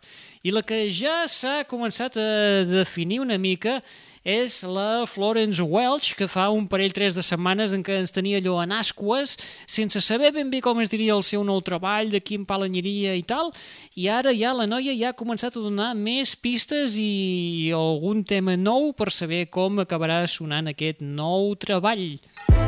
I 0.43 0.55
la 0.57 0.63
que 0.65 0.87
ja 0.89 1.27
s'ha 1.29 1.67
començat 1.69 2.17
a 2.17 2.65
definir 2.65 3.21
una 3.21 3.37
mica 3.37 3.83
és 4.25 4.63
la 4.65 5.05
Florence 5.09 5.61
Welch, 5.61 6.15
que 6.17 6.29
fa 6.29 6.49
un 6.53 6.67
parell, 6.69 6.93
tres 6.97 7.17
de 7.17 7.25
setmanes 7.25 7.75
en 7.77 7.85
què 7.85 7.99
ens 8.01 8.13
tenia 8.13 8.41
allò 8.41 8.59
en 8.63 8.73
ascues, 8.77 9.37
sense 9.69 10.01
saber 10.05 10.33
ben 10.37 10.53
bé 10.53 10.61
com 10.65 10.81
es 10.81 10.93
diria 10.93 11.17
el 11.17 11.25
seu 11.25 11.45
nou 11.45 11.61
treball, 11.65 12.13
de 12.13 12.21
quin 12.25 12.45
palanyeria 12.49 13.17
i 13.17 13.25
tal, 13.25 13.53
i 13.97 14.09
ara 14.09 14.33
ja 14.37 14.53
la 14.57 14.69
noia 14.69 14.97
ja 14.97 15.13
ha 15.13 15.17
començat 15.17 15.57
a 15.57 15.65
donar 15.65 15.93
més 15.97 16.35
pistes 16.37 16.97
i 17.01 17.73
algun 17.77 18.25
tema 18.25 18.57
nou 18.57 18.93
per 18.97 19.09
saber 19.13 19.47
com 19.53 19.81
acabarà 19.81 20.27
sonant 20.29 20.73
aquest 20.73 21.01
nou 21.05 21.55
treball. 21.61 22.17
I 22.17 22.60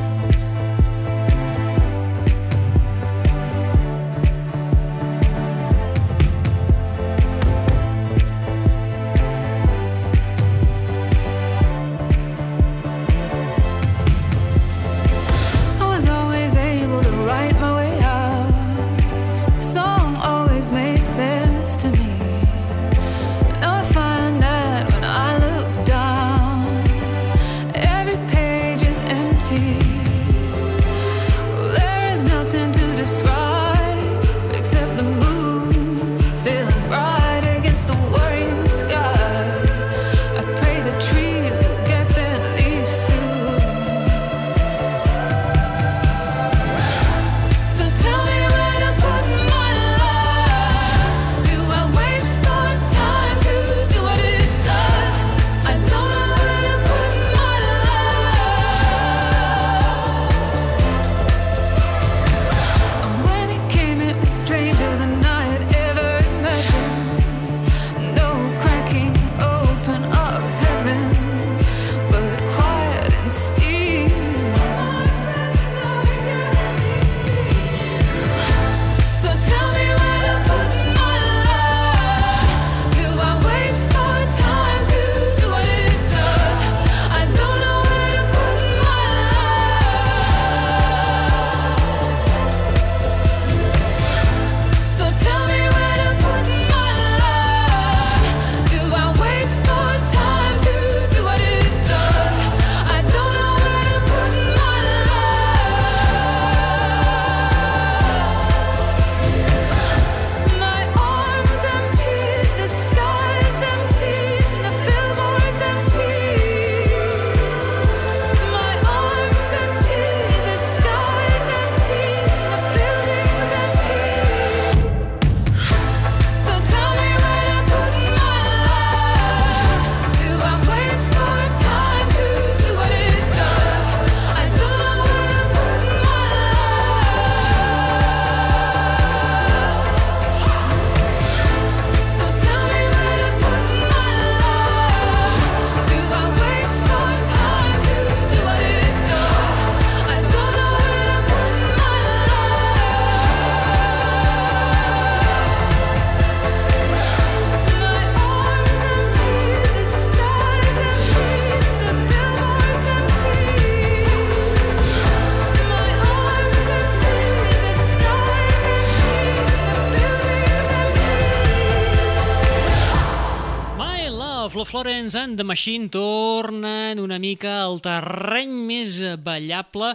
Florence 175.02 175.18
and 175.18 175.36
the 175.36 175.42
Machine 175.42 175.88
tornen 175.90 177.00
una 177.02 177.16
mica 177.18 177.56
al 177.64 177.80
terreny 177.82 178.52
més 178.68 179.00
ballable 179.18 179.88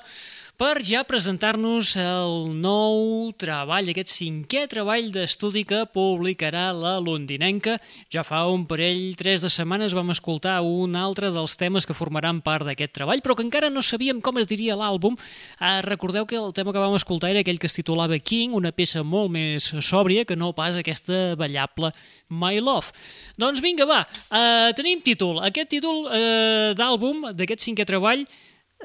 per 0.58 0.82
ja 0.82 1.03
presentar-nos 1.05 1.91
el 2.01 2.55
nou 2.58 3.30
treball, 3.38 3.91
aquest 3.91 4.10
cinquè 4.10 4.64
treball 4.72 5.12
d'estudi 5.14 5.62
que 5.70 5.84
publicarà 5.93 6.72
la 6.74 6.95
londinenca. 6.97 7.76
Ja 8.10 8.24
fa 8.26 8.39
un 8.49 8.64
parell, 8.66 9.12
tres 9.20 9.45
de 9.45 9.51
setmanes 9.53 9.93
vam 9.93 10.10
escoltar 10.16 10.55
un 10.66 10.97
altre 10.97 11.30
dels 11.36 11.53
temes 11.62 11.86
que 11.86 11.93
formaran 11.93 12.41
part 12.41 12.66
d'aquest 12.66 12.95
treball, 12.97 13.22
però 13.22 13.38
que 13.38 13.45
encara 13.45 13.70
no 13.70 13.86
sabíem 13.86 14.18
com 14.18 14.41
es 14.41 14.49
diria 14.49 14.80
l'àlbum. 14.80 15.14
Eh, 15.62 15.86
recordeu 15.86 16.26
que 16.26 16.41
el 16.41 16.49
tema 16.58 16.74
que 16.74 16.82
vam 16.82 16.97
escoltar 16.97 17.30
era 17.30 17.45
aquell 17.45 17.62
que 17.62 17.70
es 17.70 17.78
titulava 17.78 18.18
King, 18.18 18.58
una 18.58 18.74
peça 18.74 19.05
molt 19.05 19.30
més 19.38 19.70
sòbria 19.86 20.26
que 20.26 20.36
no 20.36 20.55
pas 20.58 20.82
aquesta 20.82 21.38
ballable 21.38 21.93
My 22.34 22.58
Love. 22.58 22.97
Doncs 23.38 23.62
vinga, 23.62 23.86
va, 23.86 24.08
eh, 24.34 24.74
tenim 24.74 25.05
títol. 25.05 25.38
Aquest 25.45 25.70
títol 25.78 26.08
eh, 26.10 26.74
d'àlbum, 26.74 27.30
d'aquest 27.38 27.70
cinquè 27.70 27.86
treball, 27.86 28.26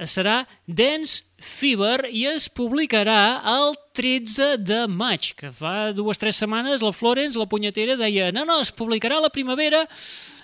serà 0.09 0.43
Dance 0.67 1.23
Fever 1.43 2.09
i 2.09 2.25
es 2.31 2.47
publicarà 2.49 3.43
el 3.51 3.75
13 3.93 4.57
de 4.63 4.87
maig, 4.89 5.33
que 5.37 5.51
fa 5.53 5.93
dues 5.93 6.17
o 6.17 6.23
tres 6.23 6.39
setmanes 6.41 6.85
la 6.85 6.95
Florence, 6.97 7.39
la 7.39 7.49
punyetera, 7.51 7.99
deia 8.01 8.31
no, 8.33 8.47
no, 8.49 8.61
es 8.63 8.73
publicarà 8.73 9.19
la 9.21 9.29
primavera, 9.35 9.83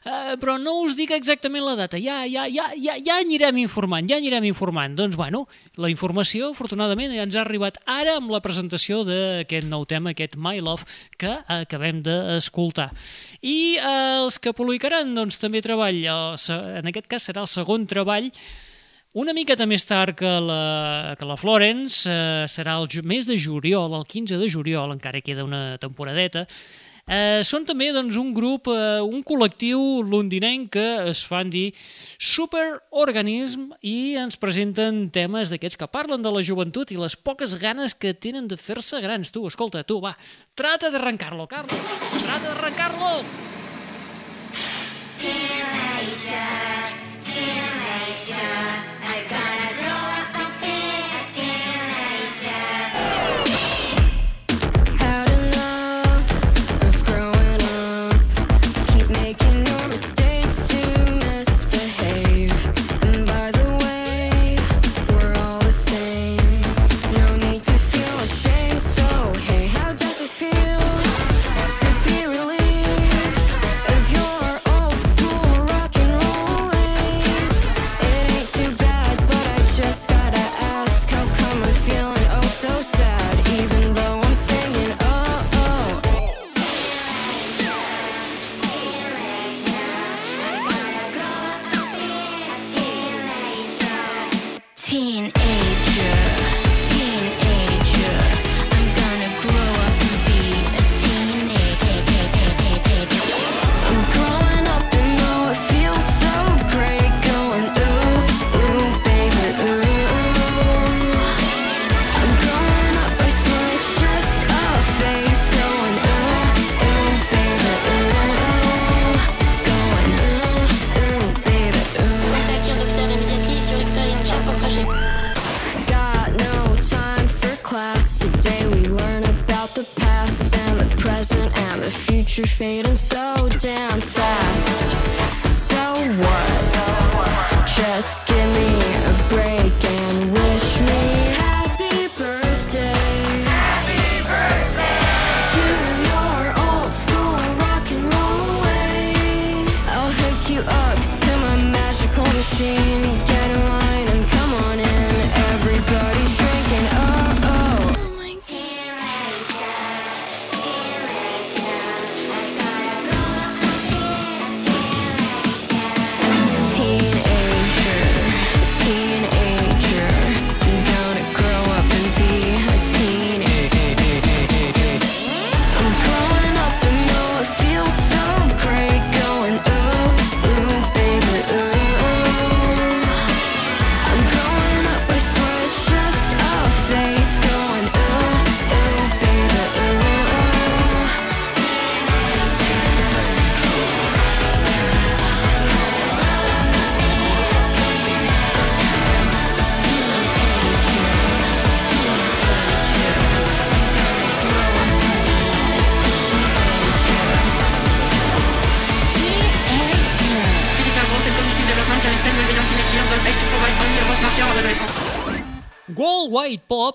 eh, 0.04 0.34
però 0.42 0.58
no 0.60 0.74
us 0.82 0.98
dic 0.98 1.14
exactament 1.16 1.64
la 1.64 1.76
data, 1.78 1.96
ja, 2.02 2.18
ja, 2.28 2.44
ja, 2.50 2.68
ja, 2.76 2.98
ja 3.00 3.18
anirem 3.22 3.62
informant, 3.62 4.10
ja 4.10 4.18
anirem 4.20 4.50
informant. 4.50 4.98
Doncs, 4.98 5.16
bueno, 5.16 5.46
la 5.80 5.88
informació, 5.88 6.52
afortunadament, 6.52 7.14
ja 7.16 7.24
ens 7.24 7.38
ha 7.38 7.44
arribat 7.46 7.80
ara 7.86 8.18
amb 8.20 8.34
la 8.34 8.42
presentació 8.44 9.00
d'aquest 9.08 9.70
nou 9.70 9.88
tema, 9.88 10.12
aquest 10.12 10.36
My 10.36 10.60
Love, 10.60 10.84
que 11.16 11.38
acabem 11.46 12.02
d'escoltar. 12.04 12.90
I 13.40 13.78
eh, 13.78 13.90
els 14.26 14.42
que 14.42 14.52
publicaran, 14.52 15.14
doncs, 15.16 15.40
també 15.40 15.64
treball, 15.64 16.04
en 16.04 16.90
aquest 16.90 17.08
cas 17.08 17.30
serà 17.30 17.46
el 17.46 17.52
segon 17.54 17.88
treball, 17.88 18.32
una 19.16 19.32
miqueta 19.32 19.66
més 19.66 19.86
tard 19.88 20.16
que 20.18 20.34
la, 20.44 21.14
que 21.18 21.26
la 21.26 21.38
Florence, 21.40 22.04
eh, 22.08 22.44
serà 22.50 22.76
el 22.82 22.88
mes 23.08 23.26
de 23.26 23.38
juliol, 23.40 23.94
el 23.96 24.04
15 24.04 24.36
de 24.36 24.50
juliol, 24.50 24.92
encara 24.92 25.22
queda 25.24 25.44
una 25.44 25.78
temporadeta. 25.80 26.46
Eh, 27.08 27.40
són 27.40 27.64
també 27.64 27.88
doncs, 27.96 28.18
un 28.20 28.34
grup, 28.36 28.68
eh, 28.68 29.00
un 29.00 29.22
col·lectiu 29.24 30.02
londinenc 30.04 30.68
que 30.76 30.84
es 31.08 31.22
fan 31.24 31.48
dir 31.48 31.72
Superorganism 32.20 33.70
i 33.80 34.12
ens 34.20 34.36
presenten 34.36 35.06
temes 35.08 35.48
d'aquests 35.48 35.80
que 35.80 35.88
parlen 35.88 36.20
de 36.20 36.28
la 36.34 36.44
joventut 36.44 36.92
i 36.92 37.00
les 37.00 37.16
poques 37.16 37.56
ganes 37.56 37.96
que 37.96 38.12
tenen 38.12 38.44
de 38.46 38.60
fer-se 38.60 39.00
grans. 39.00 39.32
Tu, 39.32 39.46
escolta, 39.48 39.86
tu, 39.88 40.02
va, 40.04 40.12
trata 40.54 40.92
d'arrencar-lo, 40.92 41.48
Carlos, 41.48 41.80
trata 42.20 42.52
d'arrencar-lo! 42.52 43.24
Had 48.30 48.87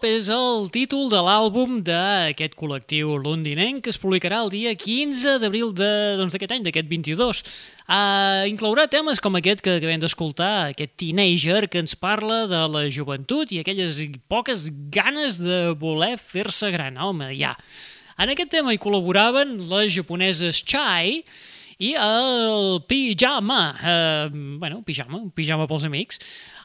Pop 0.04 0.10
és 0.12 0.26
el 0.28 0.66
títol 0.68 1.06
de 1.08 1.20
l'àlbum 1.24 1.78
d'aquest 1.88 2.58
col·lectiu 2.60 3.14
londinenc 3.24 3.86
que 3.86 3.92
es 3.94 3.96
publicarà 3.96 4.42
el 4.44 4.50
dia 4.52 4.74
15 4.76 5.38
d'abril 5.40 5.70
d'aquest 5.72 5.80
de, 5.80 6.18
doncs, 6.20 6.36
any, 6.36 6.66
d'aquest 6.66 6.90
22. 6.90 7.40
Uh, 7.88 8.44
inclourà 8.52 8.84
temes 8.92 9.24
com 9.24 9.40
aquest 9.40 9.64
que 9.64 9.78
acabem 9.78 10.04
d'escoltar, 10.04 10.74
aquest 10.74 10.98
teenager 11.00 11.70
que 11.72 11.80
ens 11.80 11.96
parla 11.96 12.42
de 12.52 12.60
la 12.74 12.84
joventut 12.92 13.56
i 13.56 13.62
aquelles 13.62 14.02
poques 14.28 14.66
ganes 14.92 15.40
de 15.40 15.72
voler 15.80 16.18
fer-se 16.20 16.74
gran. 16.76 17.00
Home, 17.00 17.32
ja. 17.40 17.54
En 18.20 18.34
aquest 18.34 18.52
tema 18.52 18.76
hi 18.76 18.84
col·laboraven 18.84 19.56
les 19.72 19.96
japoneses 19.96 20.66
Chai 20.68 21.22
i 21.80 21.96
el 21.96 22.84
Pijama, 22.92 23.62
eh, 23.80 24.28
bueno, 24.60 24.84
Pijama, 24.84 25.24
un 25.24 25.32
pijama 25.32 25.72
pels 25.72 25.88
amics. 25.88 26.20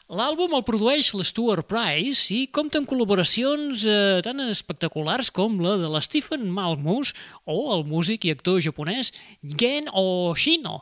L'àlbum 0.09 0.55
el 0.57 0.63
produeix 0.65 1.11
l'Stuart 1.13 1.67
Price 1.69 2.31
i 2.33 2.47
compta 2.49 2.79
amb 2.81 2.89
col·laboracions 2.89 3.83
eh, 3.85 4.21
tan 4.25 4.41
espectaculars 4.41 5.29
com 5.29 5.59
la 5.61 5.75
de 5.77 5.85
la 5.85 6.01
Stephen 6.01 6.47
Malmus 6.49 7.11
o 7.45 7.59
el 7.75 7.85
músic 7.85 8.25
i 8.25 8.33
actor 8.33 8.57
japonès 8.65 9.11
Gen 9.61 9.85
Oshino. 9.93 10.79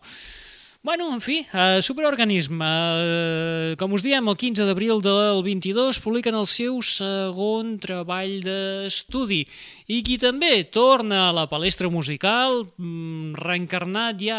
Bueno, 0.83 1.11
en 1.11 1.19
fi, 1.19 1.41
uh, 1.53 1.81
Superorganisme, 1.81 2.63
uh, 2.63 3.75
com 3.81 3.95
us 3.97 4.03
diem, 4.05 4.27
el 4.29 4.37
15 4.37 4.67
d'abril 4.69 5.01
del 5.01 5.41
22 5.43 5.97
publiquen 5.99 6.37
el 6.37 6.45
seu 6.47 6.77
segon 6.85 7.73
treball 7.81 8.37
d'estudi 8.45 9.41
i 9.89 9.97
qui 10.05 10.19
també 10.21 10.61
torna 10.69 11.25
a 11.27 11.33
la 11.33 11.47
palestra 11.49 11.89
musical, 11.89 12.61
mm, 12.77 13.33
reencarnat 13.41 14.21
ja 14.21 14.37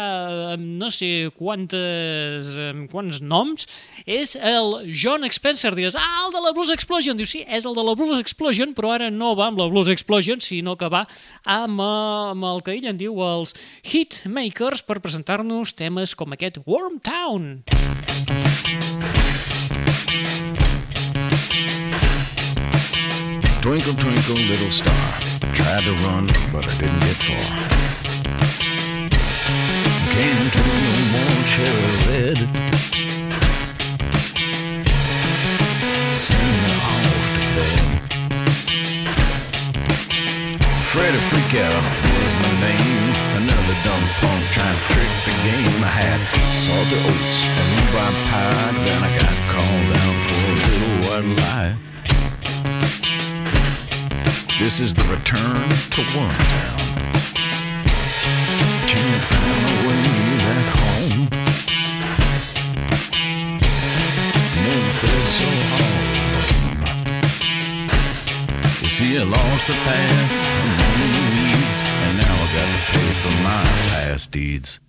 amb 0.53 0.79
no 0.79 0.89
sé 0.93 1.29
quantes, 1.35 2.53
amb 2.69 2.87
quants 2.89 3.19
noms, 3.19 3.67
és 4.05 4.35
el 4.39 4.87
John 4.95 5.27
Spencer. 5.27 5.73
Diràs, 5.75 5.99
ah, 5.99 6.25
el 6.25 6.33
de 6.33 6.41
la 6.45 6.53
Blues 6.55 6.71
Explosion. 6.71 7.17
Diu, 7.17 7.27
sí, 7.27 7.43
és 7.47 7.65
el 7.65 7.75
de 7.75 7.83
la 7.83 7.97
Blues 7.99 8.23
Explosion, 8.23 8.73
però 8.73 8.93
ara 8.95 9.11
no 9.11 9.35
va 9.35 9.49
amb 9.51 9.59
la 9.59 9.67
Blues 9.67 9.89
Explosion, 9.89 10.39
sinó 10.39 10.77
que 10.77 10.87
va 10.87 11.05
amb, 11.43 11.81
eh, 11.81 12.31
amb 12.31 12.49
el 12.53 12.63
que 12.63 12.77
ell 12.77 12.87
en 12.87 12.97
diu 12.97 13.19
els 13.25 13.53
Hitmakers 13.83 14.85
per 14.85 15.01
presentar-nos 15.01 15.73
temes 15.73 16.15
com 16.15 16.28
aquest 16.33 16.57
Wormtown. 16.65 17.63
Twinkle, 23.61 23.93
twinkle, 23.93 24.35
little 24.35 24.71
star. 24.71 25.19
Tried 25.53 25.83
to 25.83 25.93
run, 26.05 26.27
but 26.51 26.65
I 26.67 26.73
didn't 26.77 26.99
get 26.99 27.17
far. 27.27 27.45
Came 30.15 30.49
to 30.55 30.61
no 30.85 30.93
more 31.13 31.41
cherry 31.51 31.93
red. 32.09 32.37
Send 36.15 36.49
me 36.63 36.71
off 36.89 37.27
to 37.35 37.41
bed. 37.55 37.79
Freddy 40.91 41.19
Freak 41.29 41.53
Out 41.63 41.98
salty 46.89 47.09
oats 47.09 47.39
and 47.45 47.67
rhubarb 47.79 48.15
pie. 48.29 48.71
Then 48.85 49.03
I 49.03 49.05
got 49.17 49.35
called 49.53 49.91
out 50.03 50.17
for 50.27 50.41
a 50.45 50.55
little 50.65 50.97
white 51.05 51.27
lie. 51.39 51.73
This 54.59 54.75
is 54.79 54.93
the 54.93 55.03
return 55.03 55.69
to 55.93 56.01
Wormtown. 56.13 56.79
Can't 58.87 59.23
find 59.23 59.61
my 59.63 59.75
way 59.87 60.03
back 60.39 60.67
home. 60.79 61.29
Never 64.55 64.91
felt 64.99 65.27
so 65.37 65.47
home. 65.75 66.07
You 68.81 68.89
see, 68.89 69.11
I 69.17 69.19
lost 69.23 69.67
the 69.67 69.73
path 69.73 70.31
and 70.61 70.71
the 70.79 71.07
and 72.05 72.13
now 72.17 72.33
I 72.33 72.47
got 72.55 72.67
to 72.73 72.81
pay 72.91 73.09
for 73.21 73.33
my 73.43 73.63
past 73.89 74.31
deeds. 74.31 74.79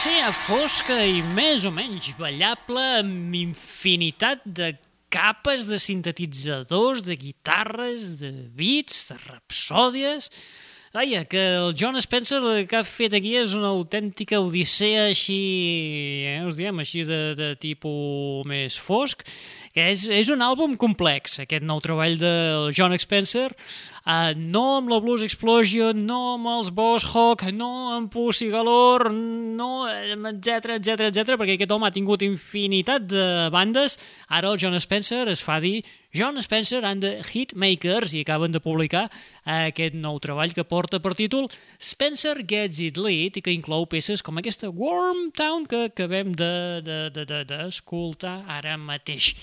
L'Odissea 0.00 0.30
fosca 0.32 0.94
i 1.04 1.18
més 1.36 1.66
o 1.68 1.70
menys 1.76 2.06
ballable 2.16 2.80
amb 3.02 3.34
infinitat 3.36 4.40
de 4.48 4.70
capes 5.12 5.66
de 5.68 5.76
sintetitzadors, 5.76 7.02
de 7.04 7.18
guitarres, 7.20 8.06
de 8.22 8.32
beats, 8.56 9.02
de 9.10 9.18
rapsòdies... 9.26 10.30
Vaja, 10.90 11.20
que 11.28 11.38
el 11.38 11.74
John 11.78 12.00
Spencer 12.02 12.40
el 12.40 12.64
que 12.66 12.80
ha 12.80 12.82
fet 12.82 13.12
aquí 13.14 13.36
és 13.38 13.52
una 13.54 13.68
autèntica 13.76 14.40
odissea 14.42 15.04
així, 15.12 15.36
eh, 16.26 16.40
us 16.48 16.58
diem, 16.58 16.80
així 16.82 17.04
de, 17.06 17.20
de 17.38 17.52
tipus 17.60 18.48
més 18.48 18.80
fosc, 18.80 19.22
que 19.76 19.84
és, 19.92 20.08
és 20.10 20.32
un 20.34 20.42
àlbum 20.42 20.74
complex, 20.80 21.42
aquest 21.44 21.62
nou 21.68 21.78
treball 21.84 22.16
del 22.18 22.72
John 22.74 22.96
Spencer, 22.98 23.52
uh, 24.04 24.32
no 24.36 24.64
amb 24.78 24.90
la 24.92 25.00
Blues 25.02 25.24
Explosion, 25.26 26.04
no 26.06 26.34
amb 26.34 26.50
els 26.54 26.70
Boss 26.74 27.08
Hawk, 27.14 27.46
no 27.52 27.70
amb 27.96 28.10
Pussy 28.12 28.50
Galore, 28.52 29.12
no, 29.12 29.86
etc 29.88 30.76
etc 30.78 31.08
etc, 31.10 31.36
perquè 31.40 31.56
aquest 31.58 31.74
home 31.74 31.88
ha 31.88 31.94
tingut 31.94 32.24
infinitat 32.26 33.08
de 33.10 33.24
bandes, 33.52 33.98
ara 34.28 34.52
el 34.52 34.60
John 34.60 34.78
Spencer 34.80 35.26
es 35.32 35.42
fa 35.44 35.60
dir 35.62 35.80
John 36.12 36.40
Spencer 36.42 36.84
and 36.84 37.04
the 37.04 37.22
Hitmakers 37.22 38.14
i 38.18 38.24
acaben 38.24 38.50
de 38.50 38.58
publicar 38.60 39.04
aquest 39.46 39.94
nou 39.94 40.18
treball 40.18 40.50
que 40.56 40.66
porta 40.66 40.98
per 40.98 41.14
títol 41.14 41.46
Spencer 41.78 42.40
Gets 42.42 42.80
It 42.82 42.98
Lit 42.98 43.38
i 43.38 43.44
que 43.46 43.54
inclou 43.54 43.86
peces 43.86 44.22
com 44.26 44.40
aquesta 44.40 44.72
Wormtown 44.74 45.68
que 45.70 45.84
acabem 45.92 46.34
d'escoltar 46.34 46.80
de, 46.90 47.04
de, 47.14 47.28
de, 47.30 48.48
de, 48.50 48.58
ara 48.58 48.74
mateix. 48.80 49.34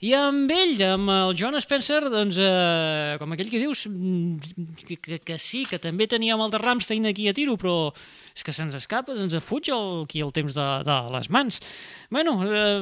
I 0.00 0.14
amb 0.16 0.48
ell, 0.48 0.78
amb 0.80 1.10
el 1.12 1.34
John 1.36 1.58
Spencer, 1.60 2.06
doncs, 2.08 2.38
eh, 2.40 3.18
com 3.20 3.34
aquell 3.34 3.50
que 3.52 3.58
dius, 3.60 3.82
que, 4.88 4.96
que, 4.96 5.18
que 5.20 5.36
sí, 5.36 5.66
que 5.68 5.76
també 5.76 6.06
teníem 6.08 6.40
el 6.40 6.54
de 6.54 6.60
Rammstein 6.62 7.10
aquí 7.10 7.26
a 7.28 7.34
tiro, 7.36 7.58
però 7.60 7.90
és 8.32 8.40
que 8.46 8.54
se'ns 8.56 8.78
escapa, 8.78 9.12
se'ns 9.18 9.36
fuig 9.44 9.68
el, 9.68 10.06
aquí 10.06 10.22
el 10.24 10.32
temps 10.32 10.56
de, 10.56 10.68
de 10.88 10.96
les 11.12 11.28
mans. 11.28 11.60
Bueno, 12.08 12.38
eh, 12.48 12.80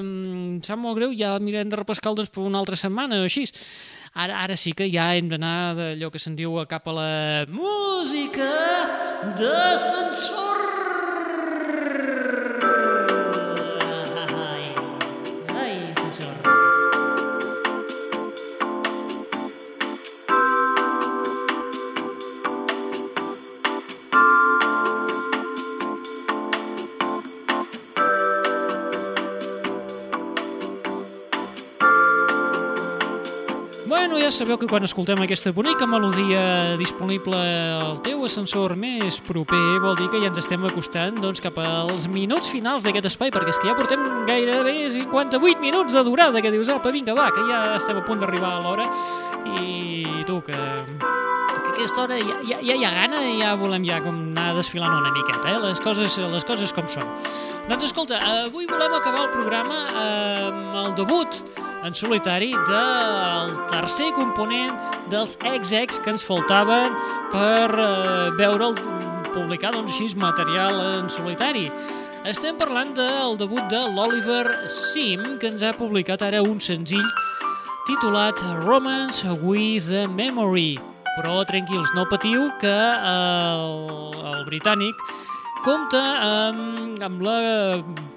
sap 0.62 0.78
molt 0.78 1.00
greu, 1.00 1.10
ja 1.18 1.34
mirem 1.42 1.74
de 1.74 1.82
repescar 1.82 2.14
doncs, 2.14 2.30
per 2.30 2.46
una 2.46 2.62
altra 2.62 2.78
setmana 2.78 3.18
o 3.18 3.26
així. 3.26 3.48
Ara, 4.14 4.38
ara 4.44 4.54
sí 4.54 4.70
que 4.70 4.86
ja 4.86 5.10
hem 5.18 5.26
d'anar 5.32 5.74
d'allò 5.74 6.14
que 6.14 6.22
se'n 6.22 6.38
diu 6.38 6.54
cap 6.70 6.86
a 6.86 6.96
la 7.02 7.12
música 7.50 8.46
d'ascensor. 9.34 10.58
Ai, 10.62 10.67
Bueno, 33.88 34.18
ja 34.20 34.28
sabeu 34.28 34.58
que 34.60 34.66
quan 34.68 34.84
escoltem 34.84 35.16
aquesta 35.24 35.48
bonica 35.56 35.86
melodia 35.88 36.76
disponible 36.76 37.38
al 37.72 38.02
teu 38.04 38.20
ascensor 38.26 38.74
més 38.76 39.16
proper, 39.24 39.78
vol 39.80 39.96
dir 39.96 40.10
que 40.12 40.18
ja 40.20 40.28
ens 40.28 40.42
estem 40.42 40.66
acostant 40.68 41.16
doncs, 41.22 41.40
cap 41.40 41.56
als 41.62 42.04
minuts 42.12 42.50
finals 42.52 42.84
d'aquest 42.84 43.08
espai, 43.08 43.32
perquè 43.32 43.54
és 43.54 43.60
que 43.62 43.70
ja 43.70 43.76
portem 43.78 44.02
gairebé 44.28 44.74
58 44.92 45.64
minuts 45.64 45.96
de 45.96 46.02
durada, 46.04 46.42
que 46.44 46.52
dius, 46.52 46.68
apa, 46.68 46.92
vinga, 46.92 47.14
va, 47.16 47.30
que 47.32 47.46
ja 47.48 47.62
estem 47.78 47.96
a 47.96 48.04
punt 48.04 48.20
d'arribar 48.20 48.58
a 48.58 48.60
l'hora, 48.66 48.84
i 49.56 50.04
tu, 50.28 50.42
que, 50.44 50.58
aquesta 51.72 52.04
hora 52.04 52.18
ja, 52.20 52.36
ja, 52.44 52.58
ja 52.60 52.76
hi 52.76 52.84
ha 52.84 52.92
gana 52.92 53.22
i 53.24 53.38
ja 53.40 53.54
volem 53.56 53.88
ja 53.88 54.02
com 54.04 54.20
anar 54.34 54.50
desfilant 54.58 54.98
una 54.98 55.14
miqueta, 55.16 55.46
eh? 55.54 55.62
les, 55.64 55.80
coses, 55.80 56.18
les 56.28 56.44
coses 56.44 56.76
com 56.76 56.92
són. 56.92 57.08
Doncs 57.72 57.88
escolta, 57.88 58.20
avui 58.44 58.68
volem 58.68 59.00
acabar 59.00 59.24
el 59.24 59.32
programa 59.32 59.80
amb 60.04 60.76
el 60.84 60.94
debut 61.00 61.40
en 61.84 61.94
solitari 61.94 62.50
del 62.68 63.52
tercer 63.70 64.10
component 64.16 64.74
dels 65.12 65.36
XX 65.40 66.00
que 66.02 66.12
ens 66.14 66.24
faltaven 66.26 66.94
per 67.32 67.70
eh, 67.72 68.28
veure'l 68.38 68.74
publicar 69.34 69.72
doncs, 69.74 69.94
així 69.94 70.18
material 70.18 70.80
en 70.98 71.08
solitari. 71.12 71.68
Estem 72.28 72.58
parlant 72.58 72.90
del 72.96 73.38
debut 73.40 73.62
de 73.70 73.84
l'Oliver 73.94 74.44
Sim, 74.68 75.38
que 75.40 75.48
ens 75.52 75.62
ha 75.62 75.72
publicat 75.76 76.24
ara 76.26 76.42
un 76.42 76.58
senzill 76.60 77.06
titulat 77.86 78.40
Romance 78.66 79.24
with 79.40 79.88
a 79.94 80.06
Memory. 80.08 80.76
Però 81.18 81.40
tranquils, 81.46 81.94
no 81.96 82.04
patiu 82.10 82.50
que 82.60 82.74
el, 83.12 84.12
el 84.34 84.44
britànic 84.46 84.98
compta 85.64 86.00
amb, 86.24 87.00
amb 87.04 87.22
la 87.24 87.38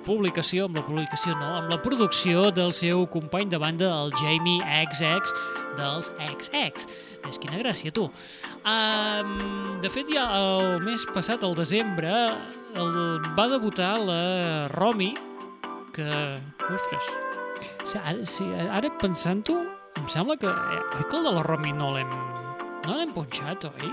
publicació, 0.05 0.67
amb 0.67 0.77
la 0.79 0.83
publicació 0.85 1.35
no, 1.39 1.49
amb 1.61 1.71
la 1.71 1.79
producció 1.83 2.49
del 2.55 2.73
seu 2.75 3.05
company 3.11 3.49
de 3.51 3.59
banda, 3.61 3.89
el 4.03 4.13
Jamie 4.19 4.61
XX 4.91 5.33
dels 5.79 6.11
XX. 6.19 6.87
És 7.29 7.41
quina 7.41 7.61
gràcia, 7.61 7.93
tu. 7.93 8.07
Um, 8.61 9.35
de 9.81 9.89
fet, 9.93 10.09
ja 10.13 10.27
el 10.37 10.81
mes 10.85 11.05
passat, 11.15 11.45
el 11.45 11.55
desembre, 11.57 12.13
el, 12.77 12.95
va 13.37 13.47
debutar 13.51 13.95
la 14.01 14.21
Romy, 14.75 15.13
que, 15.95 16.07
ostres, 16.71 17.11
ara, 18.01 18.25
si, 18.25 18.47
ara 18.69 18.91
pensant-ho, 19.01 19.59
em 19.99 20.07
sembla 20.09 20.37
que, 20.39 20.49
eh, 20.49 20.83
que 21.03 21.17
el 21.17 21.27
de 21.27 21.35
la 21.35 21.43
Romy 21.45 21.73
no 21.75 21.91
l'hem 21.95 22.13
no 22.85 22.97
l'hem 22.97 23.11
punxat, 23.13 23.67
oi? 23.69 23.91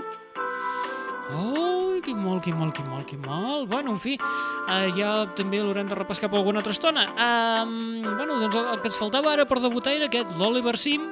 Oh, 1.33 1.99
que 2.01 2.15
molt, 2.15 2.43
que 2.43 2.53
molt, 2.55 2.73
que 2.75 2.83
molt, 2.83 3.05
que 3.05 3.17
molt. 3.17 3.69
Bueno, 3.69 3.91
en 3.91 3.99
fi, 4.01 4.15
uh, 4.17 4.89
ja 4.97 5.13
també 5.37 5.61
l'haurem 5.61 5.89
de 5.89 5.97
repescar 5.97 6.29
per 6.31 6.39
alguna 6.39 6.63
altra 6.63 6.73
estona. 6.73 7.05
Um, 7.13 8.01
bueno, 8.01 8.39
doncs 8.41 8.55
el, 8.55 8.69
el 8.73 8.81
que 8.81 8.89
ens 8.89 8.97
faltava 8.97 9.33
ara 9.33 9.45
per 9.45 9.59
debutar 9.61 9.93
era 9.97 10.09
aquest, 10.09 10.33
l'Oliver 10.39 10.77
Sim, 10.79 11.05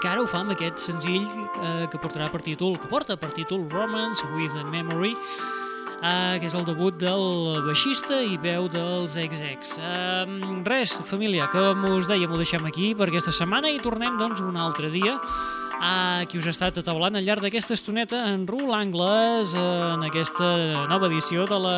que 0.00 0.08
ara 0.08 0.22
ho 0.22 0.28
fa 0.30 0.42
amb 0.44 0.54
aquest 0.54 0.80
senzill 0.80 1.26
uh, 1.26 1.86
que 1.90 2.00
portarà 2.00 2.28
per 2.32 2.42
títol, 2.46 2.76
que 2.80 2.88
porta 2.88 3.18
per 3.20 3.32
títol 3.36 3.66
Romance 3.72 4.24
with 4.36 4.56
a 4.56 4.64
Memory, 4.72 5.12
uh, 5.98 6.38
que 6.40 6.48
és 6.48 6.56
el 6.56 6.64
debut 6.68 6.96
del 7.00 7.60
baixista 7.66 8.22
i 8.24 8.40
veu 8.40 8.68
dels 8.72 9.16
XX. 9.18 9.76
Um, 9.82 10.64
res, 10.68 10.96
família, 11.08 11.50
com 11.52 11.84
us 11.92 12.08
dèiem, 12.08 12.32
ho 12.32 12.40
deixem 12.40 12.64
aquí 12.68 12.94
per 12.96 13.10
aquesta 13.10 13.34
setmana 13.34 13.72
i 13.72 13.80
tornem 13.82 14.16
doncs 14.20 14.44
un 14.44 14.56
altre 14.56 14.92
dia 14.94 15.18
a 15.80 16.24
qui 16.28 16.38
us 16.38 16.46
ha 16.48 16.54
estat 16.54 16.80
ataulant 16.80 17.16
al 17.18 17.24
llarg 17.26 17.44
d'aquesta 17.44 17.76
estoneta 17.76 18.24
en 18.32 18.46
Rule 18.48 18.74
Angles 18.74 19.54
en 19.58 20.02
aquesta 20.06 20.86
nova 20.90 21.06
edició 21.10 21.46
de 21.46 21.58
la. 21.62 21.76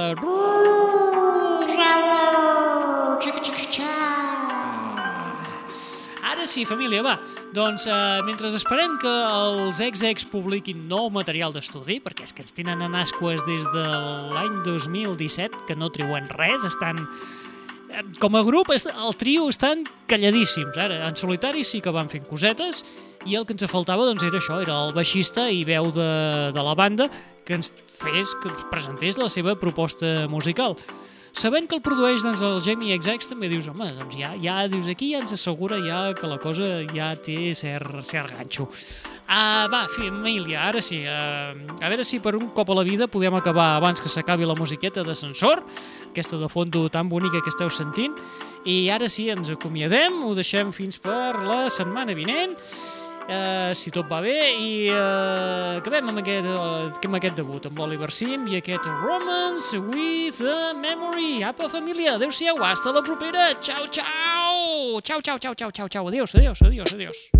Ara 6.31 6.47
sí, 6.49 6.65
família, 6.65 7.03
va. 7.05 7.19
Doncs 7.53 7.85
eh, 7.91 8.21
mentre 8.25 8.49
esperem 8.55 8.95
que 9.03 9.11
els 9.11 9.81
XX 9.83 10.25
publiquin 10.31 10.87
nou 10.89 11.11
material 11.13 11.53
d'estudi, 11.53 11.99
perquè 12.01 12.25
és 12.25 12.33
que 12.33 12.45
ens 12.47 12.55
tenen 12.57 12.81
en 12.87 12.97
asques 12.97 13.45
des 13.49 13.67
de 13.75 13.85
l'any 14.33 14.57
2017, 14.65 15.67
que 15.69 15.77
no 15.77 15.91
treuen 15.93 16.31
res, 16.39 16.65
estan 16.65 17.03
com 18.21 18.37
a 18.37 18.43
grup, 18.47 18.71
el 18.73 19.17
trio 19.19 19.49
estan 19.51 19.85
calladíssims. 20.11 20.77
Ara, 20.79 21.03
en 21.09 21.17
solitari 21.17 21.65
sí 21.67 21.81
que 21.83 21.93
van 21.95 22.11
fent 22.13 22.27
cosetes 22.29 22.85
i 23.27 23.37
el 23.37 23.47
que 23.47 23.57
ens 23.57 23.67
faltava 23.71 24.07
doncs, 24.09 24.25
era 24.27 24.41
això, 24.41 24.61
era 24.63 24.79
el 24.87 24.95
baixista 24.97 25.49
i 25.51 25.65
veu 25.69 25.91
de, 25.95 26.11
de 26.55 26.65
la 26.65 26.75
banda 26.79 27.11
que 27.45 27.59
ens 27.59 27.73
fes, 27.73 28.35
que 28.43 28.51
ens 28.53 28.67
presentés 28.71 29.19
la 29.21 29.29
seva 29.33 29.57
proposta 29.59 30.29
musical. 30.31 30.77
Sabent 31.37 31.69
que 31.71 31.77
el 31.79 31.83
produeix 31.83 32.25
doncs, 32.27 32.43
el 32.43 32.59
Jamie 32.65 32.97
XX 32.99 33.31
també 33.31 33.51
dius, 33.51 33.69
home, 33.71 33.87
doncs 33.99 34.17
ja, 34.19 34.33
ja 34.43 34.65
dius 34.71 34.89
aquí 34.91 35.13
ja 35.13 35.21
ens 35.23 35.35
assegura 35.37 35.79
ja 35.85 36.09
que 36.19 36.31
la 36.31 36.41
cosa 36.43 36.81
ja 36.91 37.13
té 37.15 37.55
cert, 37.55 38.01
cert 38.07 38.35
ganxo. 38.35 38.67
Uh, 39.31 39.69
va, 39.71 39.85
família, 39.87 40.65
ara 40.67 40.81
sí, 40.83 41.05
uh, 41.07 41.55
a 41.79 41.89
veure 41.93 42.03
si 42.03 42.19
per 42.19 42.33
un 42.35 42.49
cop 42.51 42.73
a 42.73 42.75
la 42.75 42.83
vida 42.83 43.07
podem 43.07 43.37
acabar 43.39 43.77
abans 43.77 44.03
que 44.03 44.11
s'acabi 44.11 44.43
la 44.43 44.57
musiqueta 44.59 45.05
d'ascensor, 45.07 45.63
aquesta 46.09 46.35
de 46.41 46.49
fondo 46.51 46.89
tan 46.91 47.07
bonica 47.07 47.39
que 47.39 47.53
esteu 47.53 47.71
sentint, 47.71 48.17
i 48.67 48.91
ara 48.91 49.07
sí, 49.07 49.29
ens 49.31 49.53
acomiadem, 49.55 50.17
ho 50.27 50.35
deixem 50.35 50.73
fins 50.75 50.99
per 50.99 51.39
la 51.47 51.61
setmana 51.71 52.17
vinent, 52.19 52.57
uh, 53.31 53.71
si 53.71 53.95
tot 53.95 54.11
va 54.11 54.19
bé, 54.25 54.35
i 54.59 54.91
uh, 54.91 55.79
acabem 55.79 56.11
amb 56.11 56.25
aquest, 56.25 56.51
uh, 56.51 56.91
amb 56.91 57.19
aquest 57.21 57.39
debut, 57.39 57.69
amb 57.71 57.79
l'Oliver 57.79 58.11
Sim 58.11 58.51
i 58.51 58.59
aquest 58.59 58.89
Romance 59.05 59.79
with 59.79 60.43
a 60.43 60.73
Memory. 60.75 61.45
Apa, 61.47 61.71
família, 61.71 62.17
adeu-siau, 62.19 62.59
hasta 62.67 62.91
la 62.91 63.07
propera, 63.07 63.53
ciao, 63.63 63.87
ciao! 63.87 64.99
Ciao, 65.07 65.23
ciao, 65.23 65.39
ciao, 65.39 65.55
ciao, 65.55 65.71
ciao, 65.71 65.87
ciao, 65.87 66.09
adiós, 66.09 66.35
adiós, 66.35 66.67
adiós, 66.67 66.99
adiós. 66.99 67.40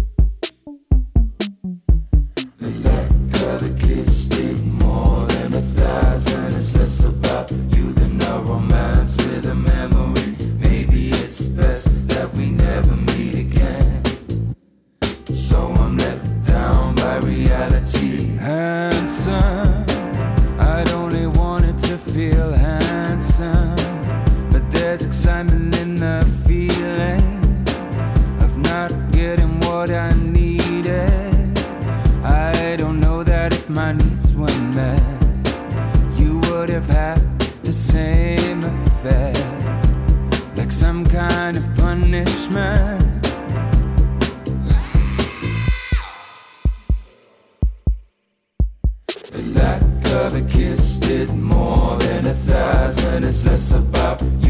It's 6.61 6.77
less 6.77 7.05
about 7.07 7.51
you 7.51 7.91
than 7.95 8.21
a 8.21 8.39
romance 8.41 9.17
with 9.17 9.47
a 9.47 9.55
memory. 9.55 10.37
Maybe 10.59 11.09
it's 11.09 11.47
best 11.49 12.07
that 12.11 12.31
we 12.35 12.51
never 12.51 12.95
meet 12.97 13.35
again. 13.35 14.03
So 15.33 15.73
I'm 15.73 15.97
let 15.97 16.21
down 16.45 16.97
by 16.97 17.17
reality. 17.21 18.37
Handsome, 18.37 19.87
I'd 20.61 20.91
only 20.93 21.29
wanted 21.29 21.79
to 21.79 21.97
feel 21.97 22.53
handsome. 22.53 23.75
But 24.51 24.71
there's 24.71 25.03
excitement 25.03 25.79
in 25.79 25.95
the 25.95 26.21
feeling 26.47 27.25
of 28.43 28.59
not 28.59 28.93
getting 29.13 29.59
what 29.61 29.89
I 29.89 30.10
my 33.75 33.93
needs 33.93 34.35
were 34.35 34.61
met, 34.75 35.01
you 36.17 36.39
would 36.41 36.69
have 36.69 36.89
had 36.89 37.21
the 37.63 37.73
same 37.73 38.63
effect. 38.65 39.39
Like 40.57 40.73
some 40.73 41.05
kind 41.07 41.57
of 41.57 41.65
punishment. 41.77 43.01
The 49.31 49.43
lack 49.55 49.83
of 50.25 50.35
a 50.35 50.43
kiss 50.49 50.99
did 50.99 51.31
more 51.35 51.97
than 51.99 52.27
a 52.27 52.35
thousand. 52.35 53.25
It's 53.25 53.47
less 53.47 53.73
about 53.73 54.21
you 54.41 54.50